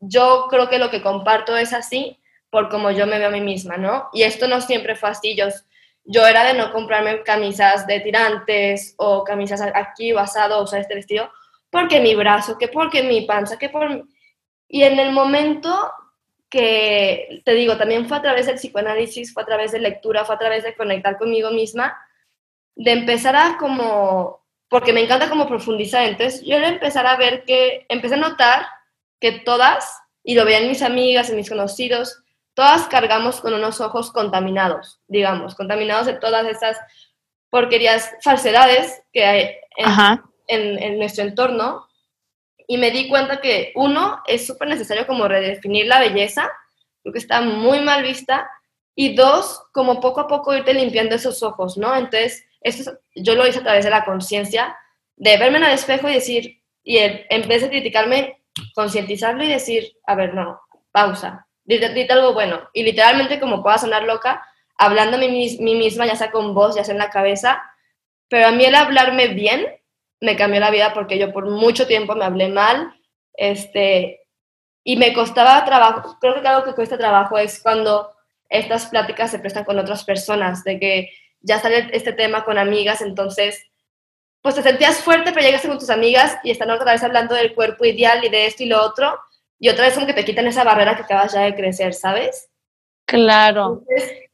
[0.00, 2.18] yo creo que lo que comparto es así
[2.50, 4.08] por como yo me veo a mí misma, ¿no?
[4.12, 9.24] Y esto no siempre fue así, yo, era de no comprarme camisas de tirantes o
[9.24, 11.30] camisas aquí o asado o sea, este vestido,
[11.70, 14.06] porque mi brazo, que porque mi panza, que por...
[14.68, 15.92] Y en el momento
[16.48, 20.34] que, te digo, también fue a través del psicoanálisis, fue a través de lectura, fue
[20.34, 21.98] a través de conectar conmigo misma,
[22.74, 27.44] de empezar a como, porque me encanta como profundizar, entonces yo de empezar a ver
[27.44, 28.66] que, empecé a notar
[29.20, 32.22] que todas, y lo veían mis amigas y mis conocidos,
[32.54, 36.78] todas cargamos con unos ojos contaminados, digamos, contaminados de todas esas
[37.50, 39.50] porquerías, falsedades que hay
[40.46, 41.87] en, en nuestro entorno
[42.70, 46.50] y me di cuenta que uno, es súper necesario como redefinir la belleza,
[47.02, 48.48] porque está muy mal vista,
[48.94, 51.96] y dos, como poco a poco irte limpiando esos ojos, ¿no?
[51.96, 54.76] Entonces, esto yo lo hice a través de la conciencia,
[55.16, 58.42] de verme en el espejo y decir, y en vez de criticarme,
[58.74, 60.60] concientizarlo y decir, a ver, no,
[60.92, 62.68] pausa, dite, algo bueno.
[62.74, 64.46] Y literalmente, como pueda sonar loca,
[64.76, 67.62] hablando a mí, mí misma, ya sea con voz, ya sea en la cabeza,
[68.28, 69.77] pero a mí el hablarme bien
[70.20, 72.94] me cambió la vida porque yo por mucho tiempo me hablé mal,
[73.34, 74.22] este,
[74.84, 78.12] y me costaba trabajo, creo que algo que cuesta trabajo es cuando
[78.48, 81.10] estas pláticas se prestan con otras personas, de que
[81.40, 83.64] ya sale este tema con amigas, entonces,
[84.40, 87.54] pues te sentías fuerte, pero llegaste con tus amigas y están otra vez hablando del
[87.54, 89.18] cuerpo ideal y de esto y lo otro,
[89.58, 92.48] y otra vez como que te quitan esa barrera que acabas ya de crecer, ¿sabes?
[93.04, 93.82] Claro.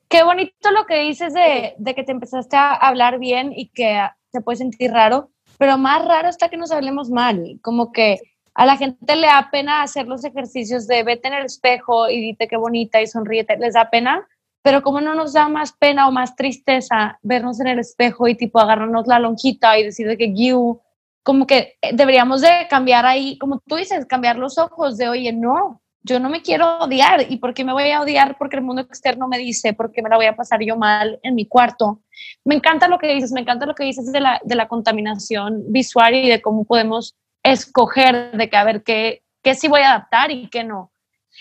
[0.09, 4.01] Qué bonito lo que dices de, de que te empezaste a hablar bien y que
[4.31, 8.19] te puedes sentir raro, pero más raro está que nos hablemos mal, como que
[8.55, 12.21] a la gente le da pena hacer los ejercicios de vete en el espejo y
[12.21, 14.27] dite qué bonita y sonríete, les da pena,
[14.63, 18.35] pero como no nos da más pena o más tristeza vernos en el espejo y
[18.35, 20.81] tipo agarrarnos la lonjita y decir de que you,
[21.23, 25.83] como que deberíamos de cambiar ahí, como tú dices, cambiar los ojos de, oye, no,
[26.05, 27.27] yo no me quiero odiar.
[27.31, 28.37] ¿Y por qué me voy a odiar?
[28.39, 31.35] Porque el mundo externo me dice, porque me la voy a pasar yo mal en
[31.35, 32.01] mi cuarto.
[32.45, 35.65] Me encanta lo que dices, me encanta lo que dices de la, de la contaminación
[35.69, 39.93] visual y de cómo podemos escoger de que a ver qué, qué sí voy a
[39.93, 40.93] adaptar y qué no.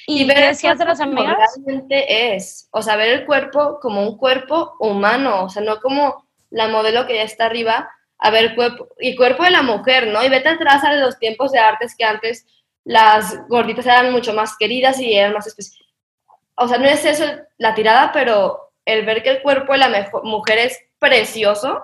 [0.08, 1.38] Y, ver decías de las amigas?
[1.66, 6.26] Realmente es, o sea, ver el cuerpo como un cuerpo humano, o sea, no como
[6.50, 10.24] la modelo que ya está arriba, a ver cuerpo, y cuerpo de la mujer, ¿no?
[10.24, 12.46] Y vete atrás a los tiempos de artes que antes
[12.86, 15.88] las gorditas eran mucho más queridas y eran más especiales.
[16.56, 17.26] O sea, no es eso
[17.58, 21.84] la tirada, pero el ver que el cuerpo de la mujer es precioso,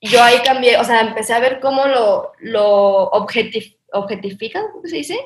[0.00, 4.96] yo ahí cambié, o sea, empecé a ver cómo lo, lo objetif objetifican, ¿cómo se
[4.96, 5.18] dice?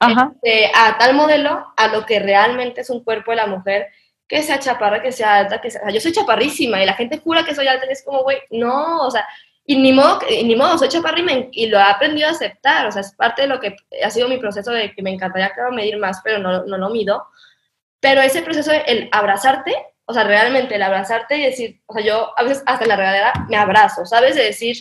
[0.00, 3.88] Este, a tal modelo, a lo que realmente es un cuerpo de la mujer,
[4.28, 5.88] que sea chaparra, que sea alta, que sea...
[5.90, 9.06] yo soy chaparrísima y la gente jura que soy alta y es como, güey, no,
[9.06, 9.26] o sea,
[9.66, 13.00] y ni modo, ni modo soy chaparrísima y, lo he aprendido a aceptar, o sea,
[13.00, 15.98] es parte de lo que ha sido mi proceso de que me encantaría, claro, medir
[15.98, 17.26] más, pero no, no lo mido.
[18.00, 22.32] Pero ese proceso, el abrazarte, o sea, realmente el abrazarte y decir, o sea, yo
[22.38, 24.36] a veces hasta en la regadera me abrazo, ¿sabes?
[24.36, 24.76] De decir,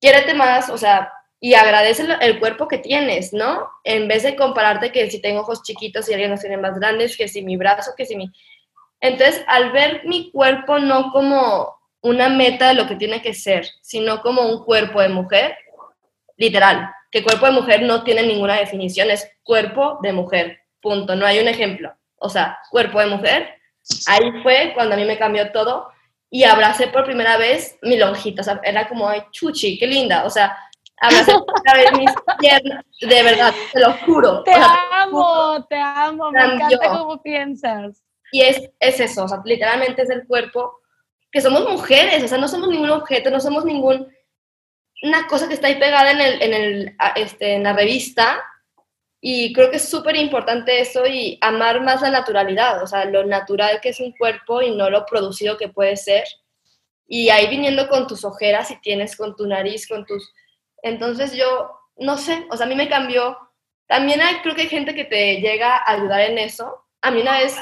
[0.00, 3.68] quiérete más, o sea, y agradece el, cuerpo que tienes, ¿no?
[3.84, 7.16] En vez de compararte que si tengo ojos chiquitos y alguien los tiene más grandes,
[7.16, 8.32] que si mi brazo, que si mi...
[9.00, 11.73] Entonces, al ver mi cuerpo no como
[12.04, 15.56] una meta de lo que tiene que ser, sino como un cuerpo de mujer,
[16.36, 21.26] literal, que cuerpo de mujer no tiene ninguna definición, es cuerpo de mujer, punto, no
[21.26, 21.92] hay un ejemplo.
[22.16, 23.54] O sea, cuerpo de mujer,
[24.06, 25.90] Ahí fue cuando a mí me cambió todo
[26.30, 30.24] y abracé por primera vez mi lonjita, o sea, era como, ay, chuchi, qué linda,
[30.24, 30.56] o sea,
[31.00, 34.42] abracé por primera vez mis piernas, de verdad, te lo juro.
[34.42, 38.02] Te amo, te amo, me encanta cómo piensas.
[38.32, 40.80] Y es, es eso, o sea, literalmente es el cuerpo,
[41.34, 44.08] que somos mujeres, o sea, no somos ningún objeto, no somos ningún,
[45.02, 48.40] una cosa que está ahí pegada en, el, en, el, este, en la revista,
[49.20, 53.24] y creo que es súper importante eso y amar más la naturalidad, o sea, lo
[53.24, 56.22] natural que es un cuerpo y no lo producido que puede ser.
[57.08, 60.32] Y ahí viniendo con tus ojeras, si tienes con tu nariz, con tus...
[60.84, 63.36] Entonces yo, no sé, o sea, a mí me cambió.
[63.88, 66.84] También hay, creo que hay gente que te llega a ayudar en eso.
[67.00, 67.56] A mí una vez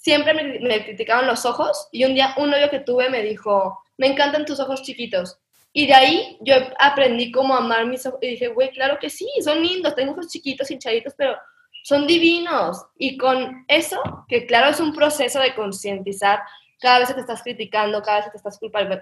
[0.00, 4.06] siempre me, criticaban los ojos y un día un novio que tuve me dijo, me
[4.06, 5.38] encantan tus ojos chiquitos.
[5.72, 8.18] Y de ahí yo aprendí cómo amar mis ojos.
[8.22, 11.36] Y dije, güey, claro que sí, son lindos, tengo ojos chiquitos, hinchaditos, pero
[11.84, 12.82] son divinos.
[12.96, 16.40] Y con eso, que claro es un proceso de concientizar,
[16.80, 18.58] cada vez te estás criticando, cada vez te estás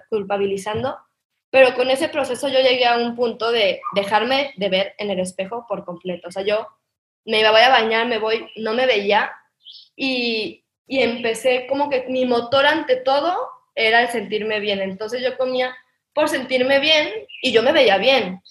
[0.09, 0.97] culpabilizando,
[1.49, 5.19] pero con ese proceso yo llegué a un punto de dejarme de ver en el
[5.19, 6.27] espejo por completo.
[6.27, 6.67] O sea, yo
[7.23, 9.31] me voy a bañar, me voy, no me veía
[9.95, 13.37] y, y empecé como que mi motor ante todo
[13.75, 14.81] era el sentirme bien.
[14.81, 15.77] Entonces yo comía
[16.13, 18.41] por sentirme bien y yo me veía bien.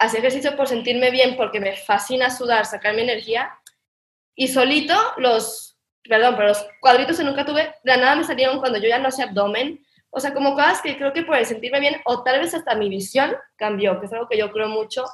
[0.00, 3.56] Hacía ejercicio por sentirme bien porque me fascina sudar, sacar mi energía.
[4.34, 8.80] Y solito los, perdón, pero los cuadritos que nunca tuve, de nada me salieron cuando
[8.80, 9.86] yo ya no hacía abdomen.
[10.10, 12.74] O sea, como cosas que creo que por el sentirme bien, o tal vez hasta
[12.74, 15.04] mi visión cambió, que es algo que yo creo mucho.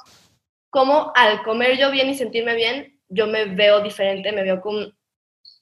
[0.71, 4.87] Como al comer yo bien y sentirme bien, yo me veo diferente, me veo como,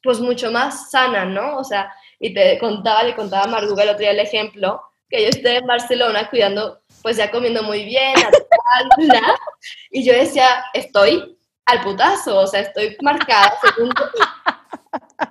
[0.03, 1.57] pues mucho más sana, ¿no?
[1.57, 5.23] O sea, y te contaba, le contaba a Marguga el otro día el ejemplo, que
[5.23, 8.13] yo estoy en Barcelona cuidando, pues ya comiendo muy bien,
[9.91, 13.91] y yo decía, estoy al putazo, o sea, estoy marcada según...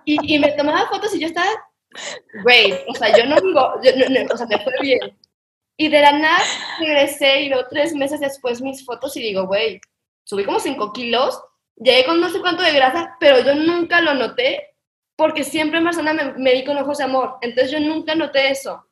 [0.04, 1.48] Y, y me tomaba fotos y yo estaba,
[2.44, 3.74] great, o sea, yo no digo,
[4.30, 5.18] o sea, me fue bien.
[5.76, 6.38] Y de la nada
[6.80, 9.80] regresé y veo tres meses después mis fotos y digo, güey,
[10.24, 11.40] subí como cinco kilos,
[11.80, 14.74] llegué con no sé cuánto de grasa, pero yo nunca lo noté
[15.16, 18.50] porque siempre en Barcelona me, me di con ojos de amor, entonces yo nunca noté
[18.50, 18.84] eso.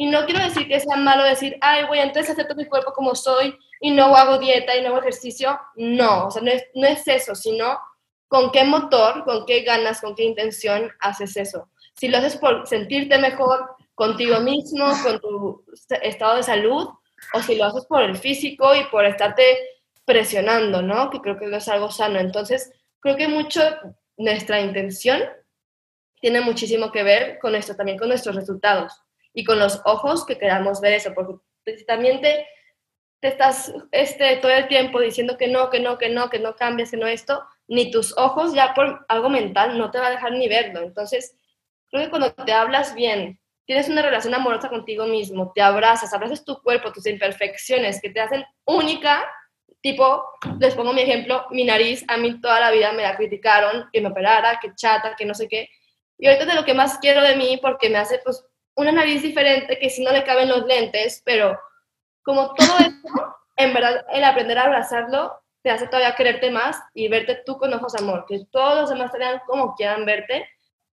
[0.00, 3.14] Y no quiero decir que sea malo decir, ay, voy, entonces acepto mi cuerpo como
[3.14, 5.60] soy y no hago dieta y no hago ejercicio.
[5.76, 7.78] No, o sea, no es, no es eso, sino
[8.26, 11.68] con qué motor, con qué ganas, con qué intención haces eso.
[11.94, 15.64] Si lo haces por sentirte mejor contigo mismo, con tu
[16.00, 16.88] estado de salud,
[17.34, 19.58] o si lo haces por el físico y por estarte
[20.10, 21.08] presionando, ¿no?
[21.08, 22.18] Que creo que no es algo sano.
[22.18, 23.62] Entonces, creo que mucho
[24.16, 25.22] nuestra intención
[26.20, 28.92] tiene muchísimo que ver con esto, también con nuestros resultados
[29.32, 31.38] y con los ojos que queramos ver eso, porque
[31.86, 32.44] también te,
[33.20, 36.56] te estás este, todo el tiempo diciendo que no, que no, que no, que no
[36.56, 40.10] cambies, que no esto, ni tus ojos ya por algo mental no te va a
[40.10, 40.80] dejar ni verlo.
[40.80, 41.36] Entonces,
[41.88, 46.44] creo que cuando te hablas bien, tienes una relación amorosa contigo mismo, te abrazas, abrazas
[46.44, 49.24] tu cuerpo, tus imperfecciones que te hacen única,
[49.80, 50.24] tipo,
[50.58, 54.00] les pongo mi ejemplo, mi nariz, a mí toda la vida me la criticaron, que
[54.00, 55.70] me operara, que chata, que no sé qué.
[56.18, 58.44] Y ahorita de lo que más quiero de mí, porque me hace pues
[58.74, 61.58] una nariz diferente que si no le caben los lentes, pero
[62.22, 67.08] como todo esto, en verdad, el aprender a abrazarlo te hace todavía quererte más y
[67.08, 70.48] verte tú con ojos amor, que todos los demás te vean como quieran verte,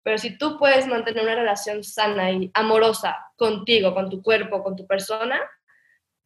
[0.02, 4.76] pero si tú puedes mantener una relación sana y amorosa contigo, con tu cuerpo, con
[4.76, 5.40] tu persona,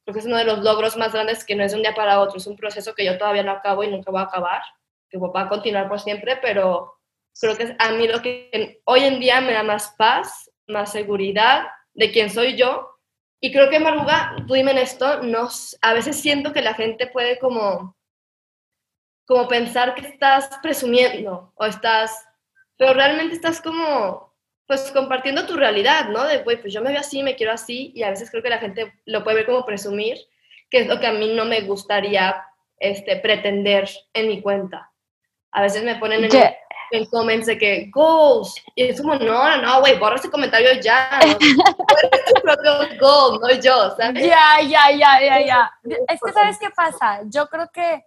[0.07, 1.93] creo que es uno de los logros más grandes que no es de un día
[1.93, 4.63] para otro, es un proceso que yo todavía no acabo y nunca voy a acabar,
[5.11, 6.95] que va a continuar por siempre, pero
[7.41, 10.93] creo que es a mí lo que hoy en día me da más paz, más
[10.93, 12.89] seguridad de quién soy yo.
[13.41, 17.09] Y creo que, Maruga, tú dime en esto, nos, a veces siento que la gente
[17.09, 17.97] puede como,
[19.27, 22.25] como pensar que estás presumiendo o estás,
[22.77, 24.26] pero realmente estás como,
[24.67, 26.25] pues compartiendo tu realidad, ¿no?
[26.25, 28.51] De, güey, pues yo me veo así, me quiero así, y a veces creo que
[28.51, 30.19] la gente lo puede ver como presumir,
[30.71, 32.45] que es lo que a mí no me gustaría
[32.79, 34.91] este, pretender en mi cuenta.
[35.53, 36.31] A veces me ponen en,
[36.91, 38.55] en comments de que goals.
[38.75, 41.21] Y es como, no, no, güey, borra ese comentario ya.
[41.25, 41.39] ¿no?
[41.39, 44.27] tu propio goal, no yo, ¿sabes?
[44.27, 45.73] Ya, ya, ya, ya, ya.
[46.09, 47.21] Es que, ¿sabes qué pasa?
[47.27, 48.05] Yo creo que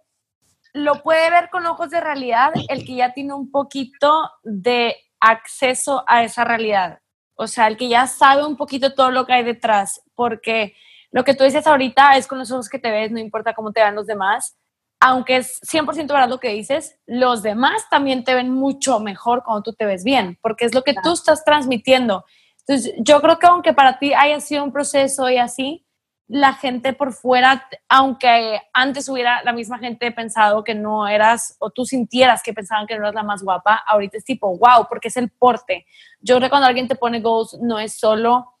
[0.72, 6.04] lo puede ver con ojos de realidad el que ya tiene un poquito de acceso
[6.06, 7.00] a esa realidad.
[7.34, 10.02] O sea, el que ya sabe un poquito todo lo que hay detrás.
[10.14, 10.74] Porque
[11.10, 13.72] lo que tú dices ahorita es con los ojos que te ves, no importa cómo
[13.72, 14.56] te vean los demás
[15.00, 19.62] aunque es 100% verdad lo que dices, los demás también te ven mucho mejor cuando
[19.62, 22.24] tú te ves bien, porque es lo que tú estás transmitiendo.
[22.66, 25.86] Entonces, yo creo que aunque para ti haya sido un proceso y así,
[26.32, 31.70] la gente por fuera, aunque antes hubiera la misma gente pensado que no eras, o
[31.70, 35.08] tú sintieras que pensaban que no eras la más guapa, ahorita es tipo, wow, porque
[35.08, 35.86] es el porte.
[36.20, 38.54] Yo creo que cuando alguien te pone goals, no es solo...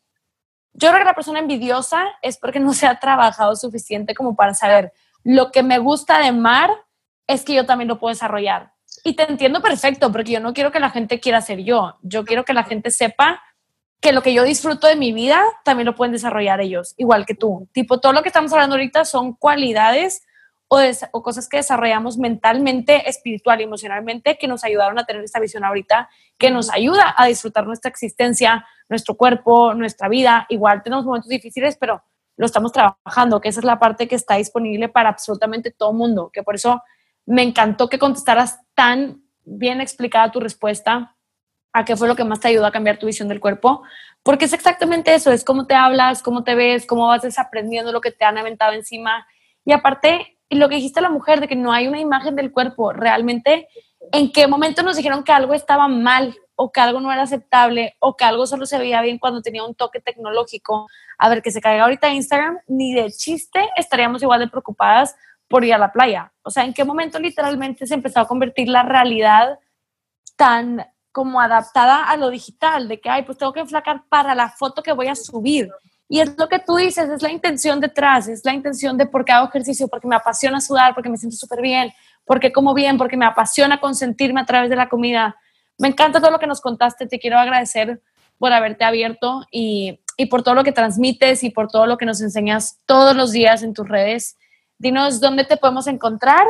[0.72, 4.54] Yo creo que la persona envidiosa es porque no se ha trabajado suficiente como para
[4.54, 4.92] saber,
[5.22, 6.70] lo que me gusta de Mar
[7.28, 8.72] es que yo también lo puedo desarrollar.
[9.04, 11.98] Y te entiendo perfecto, porque yo no quiero que la gente quiera ser yo.
[12.02, 13.40] Yo quiero que la gente sepa
[14.00, 17.34] que lo que yo disfruto de mi vida también lo pueden desarrollar ellos, igual que
[17.34, 17.68] tú.
[17.72, 20.22] Tipo, todo lo que estamos hablando ahorita son cualidades
[20.68, 20.80] o,
[21.12, 25.64] o, cosas que desarrollamos mentalmente, espiritual y emocionalmente que nos ayudaron a tener esta visión
[25.64, 30.46] ahorita, que nos ayuda a disfrutar nuestra existencia, nuestro cuerpo, nuestra vida.
[30.48, 32.02] Igual tenemos momentos difíciles, pero
[32.36, 36.30] lo estamos trabajando, que esa es la parte que está disponible para absolutamente todo mundo,
[36.32, 36.82] que por eso
[37.26, 41.16] me encantó que contestaras tan bien explicada tu respuesta
[41.72, 43.82] a qué fue lo que más te ayudó a cambiar tu visión del cuerpo,
[44.22, 48.00] porque es exactamente eso, es cómo te hablas, cómo te ves, cómo vas desaprendiendo lo
[48.00, 49.26] que te han aventado encima.
[49.64, 52.52] Y aparte, lo que dijiste a la mujer de que no hay una imagen del
[52.52, 53.68] cuerpo, realmente,
[54.12, 56.36] ¿en qué momento nos dijeron que algo estaba mal?
[56.62, 59.64] o que algo no era aceptable o que algo solo se veía bien cuando tenía
[59.64, 60.88] un toque tecnológico.
[61.16, 65.16] A ver, que se caiga ahorita Instagram, ni de chiste estaríamos igual de preocupadas
[65.48, 66.34] por ir a la playa.
[66.42, 69.58] O sea, ¿en qué momento literalmente se empezó a convertir la realidad
[70.36, 72.88] tan como adaptada a lo digital?
[72.88, 75.70] De que, ay, pues tengo que enflacar para la foto que voy a subir.
[76.08, 79.24] Y es lo que tú dices, es la intención detrás, es la intención de por
[79.24, 81.92] qué hago ejercicio, porque me apasiona sudar, porque me siento súper bien,
[82.24, 85.36] porque como bien, porque me apasiona consentirme a través de la comida.
[85.78, 88.02] Me encanta todo lo que nos contaste, te quiero agradecer
[88.38, 90.00] por haberte abierto y,
[90.30, 93.62] por todo lo que transmites y por todo lo que nos enseñas todos los días
[93.62, 94.36] en tus redes.
[94.78, 96.44] Dinos dónde te podemos encontrar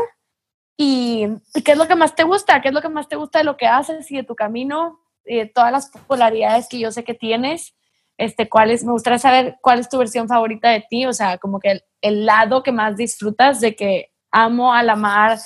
[0.82, 1.26] y,
[1.62, 3.44] qué es lo que más te gusta, qué es lo que más te gusta de
[3.44, 7.12] lo que haces y de tu camino, de todas las polaridades que yo sé que
[7.12, 7.74] tienes.
[8.16, 11.36] Este, cuál es, me gustaría saber cuál es tu versión favorita de ti, o sea,
[11.36, 15.38] como que el, el lado que más disfrutas de que amo a la mar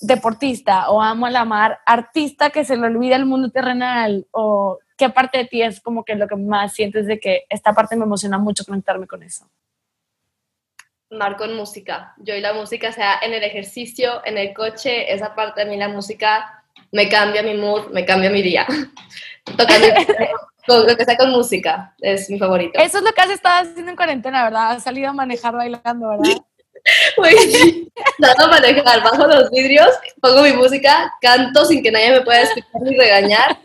[0.00, 4.78] deportista o amo a la mar artista que se le olvida el mundo terrenal o
[4.96, 7.94] qué parte de ti es como que lo que más sientes de que esta parte
[7.94, 9.50] me emociona mucho conectarme con eso?
[11.10, 12.14] Marco en música.
[12.18, 15.76] Yo y la música, sea en el ejercicio, en el coche, esa parte de mí
[15.76, 18.66] la música me cambia mi mood, me cambia mi día.
[20.66, 22.78] lo que sea con música es mi favorito.
[22.78, 24.72] Eso es lo que has estado haciendo en cuarentena, ¿verdad?
[24.72, 26.36] Has salido a manejar bailando, ¿verdad?
[27.16, 27.90] Güey,
[28.22, 29.88] a manejar, bajo los vidrios,
[30.20, 33.58] pongo mi música, canto sin que nadie me pueda escuchar ni regañar.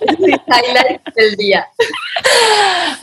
[0.00, 1.68] Es mi highlight del día.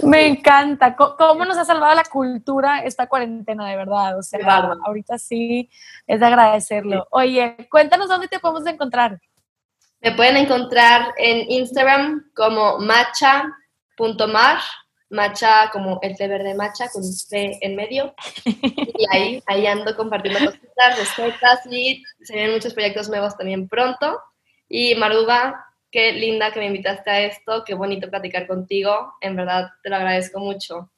[0.04, 0.96] Me encanta.
[0.96, 4.18] ¿Cómo nos ha salvado la cultura esta cuarentena, de verdad?
[4.18, 5.70] O sea, ahorita sí
[6.06, 7.08] es de agradecerlo.
[7.12, 9.20] Oye, cuéntanos dónde te podemos encontrar.
[10.00, 14.60] Me pueden encontrar en Instagram como macha.mar
[15.10, 18.14] Macha como el té verde macha con té en medio.
[18.44, 24.20] Y ahí, ahí ando compartiendo cositas, recetas y se vienen muchos proyectos nuevos también pronto.
[24.68, 29.14] Y Maruba, qué linda que me invitaste a esto, qué bonito platicar contigo.
[29.22, 30.90] En verdad, te lo agradezco mucho.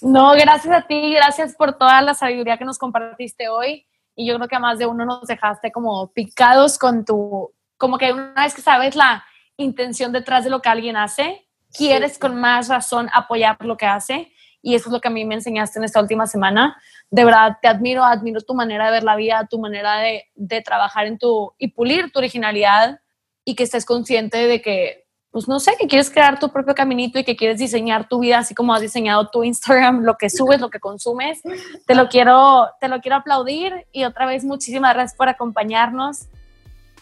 [0.00, 3.86] No, gracias a ti, gracias por toda la sabiduría que nos compartiste hoy.
[4.16, 7.98] Y yo creo que a más de uno nos dejaste como picados con tu, como
[7.98, 9.24] que una vez que sabes la
[9.56, 11.46] intención detrás de lo que alguien hace,
[11.76, 14.30] quieres con más razón apoyar lo que hace.
[14.66, 16.80] y eso es lo que a mí me enseñaste en esta última semana.
[17.10, 20.62] De verdad, te admiro, admiro tu manera de ver la vida, tu manera de, de
[20.62, 23.00] trabajar en tu y pulir tu originalidad
[23.44, 27.18] y que estés consciente de que, pues no sé, que quieres crear tu propio caminito
[27.18, 30.60] y que quieres diseñar tu vida así como has diseñado tu Instagram, lo que subes,
[30.60, 31.42] lo que consumes.
[31.86, 36.26] Te lo quiero, te lo quiero aplaudir y otra vez muchísimas gracias por acompañarnos.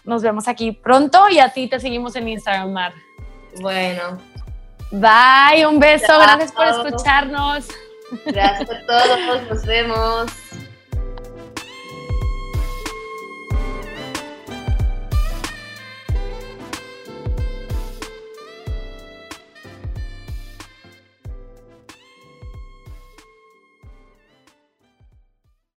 [0.04, 2.92] Nos vemos aquí pronto y a ti te seguimos en Instagram, Mar.
[3.60, 4.18] Bueno.
[4.90, 7.66] Bye, un beso, gracias por escucharnos.
[8.26, 10.41] Gracias a todos, nos vemos.